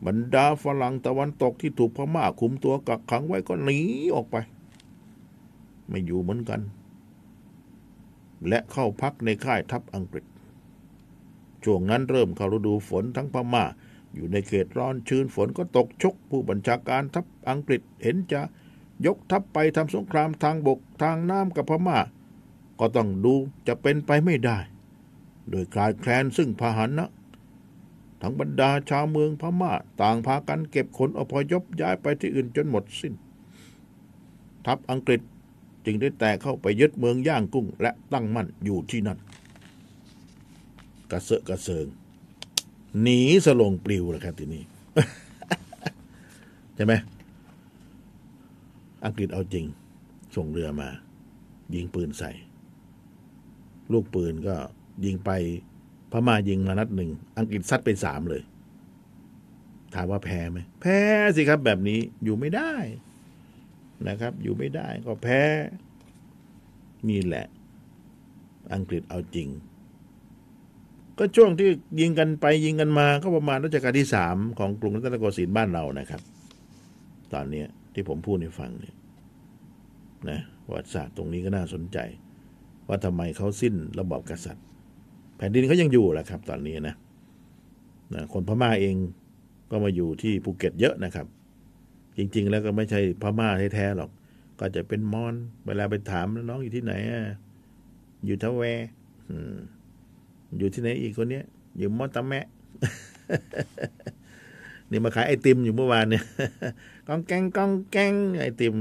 [0.07, 3.79] บรรดาฝรั่งตะวันตกที่ถูกพม่าคุมตัวกักขังไว้ก็หนี
[4.15, 4.37] ออกไป
[5.89, 6.61] ไม่อยู่เหมือนกัน
[8.49, 10.25] และเข้าพักในค่ายทัพอังกฤษ
[11.65, 13.65] ช่วงนั้นเริ่มเข้าฤดูฝนทั้งพม่า
[14.15, 18.41] อยู่ในเขตร้อนชื้นฝนก็ตกชก ผู้บัญชาการทัพอังกฤษเห็นจะ
[19.07, 21.99] ยกทัพไปทำสงครามทางบกทางน้ำกับพม่า
[22.79, 23.35] ก็ต้องดู
[23.67, 24.59] จะเป็นไปไม่ได้
[25.51, 27.07] โดยคลายแคลนซึ่งพาหนะ
[28.23, 33.15] ทั้งบรรดาชาวเมืองพม่า ต่างพากันเก็บขนอพยพย้ายไปที่อื่นจนหมดสิน้น
[34.67, 35.21] ทัพอังกฤษ
[35.85, 39.19] จึงได้แตกเข้าไปยึดเมืองย่างกุ้ง และตั้งมั่นอยู่ที่นั่น
[41.11, 41.87] กระเซาะกระเซิง
[43.03, 44.63] หนีสลงปลิวแล้วครับทีนี้
[46.75, 46.93] ใช่ไหม
[49.05, 49.65] อังกฤษเอาจริง
[50.37, 50.89] ส่งเรือมา
[51.75, 52.31] ยิงปืนใส่
[53.93, 54.57] ลูกปืนก็
[55.05, 55.31] ยิงไป
[56.13, 58.43] พม่ายิงมานัดหนึ่ง อังกฤษซัดไปสามเลย
[59.95, 60.99] ถามว่าแพ้ไหมแพ้
[61.37, 62.73] สิครับแบบนี้อยู่ไม่ได้
[64.09, 65.41] นะครับ อยู่ไม่ได้ก็แพ้
[67.09, 67.47] นี่แหละ
[68.75, 69.49] อังกฤษเอาจริง
[71.19, 71.69] ก็ช่วงที่
[72.01, 76.23] ยิงกันไปยิงกันมา ก็ประมาณรัชกาลที่สามของกรุงรัตนโกสินทร์บ้านเรานะครับ
[77.33, 78.97] ตอนนี้ที่ผมพูดให้ฟังเนี่ย
[80.29, 81.99] นะประวัติศาสตร์ตรงนี้ก็น่าสนใจ
[82.89, 84.65] ว่าทำไมเขาสิ้นระบอบกษัตริย์
[85.37, 86.95] แผ่นดินเขายังอยู่แหละครับ ตอนนี้นะ
[88.15, 88.97] นะคนพม่าเอง
[89.71, 91.27] ก็มาอยู่ที่ภูเก็ตเยอะนะครับ
[92.17, 94.11] จริง ๆ แล้วก็ไม่ใช่พม่าแท้ๆหรอก
[94.61, 95.35] ก็จะเป็นมอน
[95.67, 96.93] เวลาไปถามน้องอยู่ที่ไหน
[98.27, 98.63] อยู่ทะแว
[100.59, 101.45] อยู่ที่ไหนอีกคนเนี้ย
[101.79, 102.47] อยู่มอตะแมะ
[104.91, 106.25] นี่มาขายไอติมอยู่เมื่อวานเนี่ย
[107.09, 108.75] กองแกงกองแกงไอติม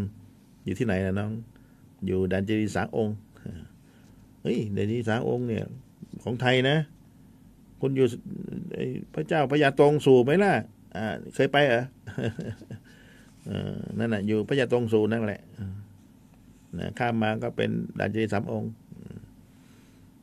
[0.65, 1.31] อยู่ที่ไหนนะน้อง
[2.05, 3.15] อยู่ดันเจดีสาองค์
[4.41, 5.63] เฮ้ยดันเจดีสาองค์เนี่ย
[6.25, 6.77] ของไทยนะ
[7.81, 8.07] คุณอยู่
[9.15, 10.53] พระเจ้าพระยาตรงสู่ไหมล่ะ
[10.95, 11.83] อ่า เคยไปเหรอ
[13.49, 13.51] อ
[13.99, 15.41] นั่นน่ะอยู่พระยาตรงสูนั่นแหละ
[16.79, 17.69] นะข้ามมาก็เป็น
[17.99, 18.71] ด่านเจดีย์สามองค์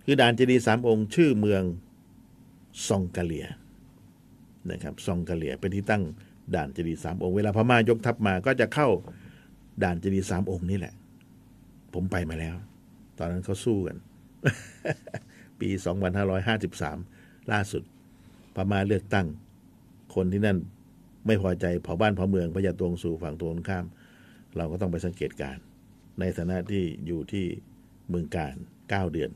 [0.05, 1.63] คือด่านเจดีย์สามองค์ ชื่อเมือง
[2.89, 3.47] ซองกะเลีย
[4.71, 6.03] นะครับซองกะเลียเป็นที่ตั้ง
[6.55, 8.89] ด่านเจดีย์สามองค์เวลาพม่ายกทัพมาก็จะเข้า
[9.83, 10.95] ด่านเจดีย์สามองค์นี่แหละ
[11.95, 12.55] ผมไปมาแล้ว
[13.19, 13.97] ตอนนั้นเขาสู้กัน
[15.63, 15.71] ปี
[16.61, 17.83] 2553 ล่าสุด
[18.55, 19.27] พม่าเลือกตั้ง
[20.15, 20.59] คนที่นั่น
[21.27, 23.87] ไม่พอใจเผาบ้านเผาเมืองพยาตรงสู่ฝั่งตรงข้าม
[24.57, 25.57] เราก็ต้องไปสังเกตการ
[26.21, 27.45] ในฐานะที่อยู่ที่
[28.09, 28.55] เมืองการ
[28.91, 29.31] เก้าเดือน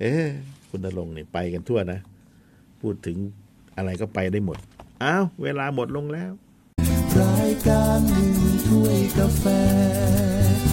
[0.00, 0.26] เอ๊ะ
[0.68, 1.98] คุณนรงค์นี่ไปกันทั่วนะ
[2.80, 3.16] พูดถึง
[3.76, 4.58] อะไรก็ไปได้หมด
[5.02, 6.32] อ้าว เวลาหมดลงแล้ว
[7.20, 8.36] รายการหนึ่ง
[8.66, 9.44] ถ้วยกาแฟ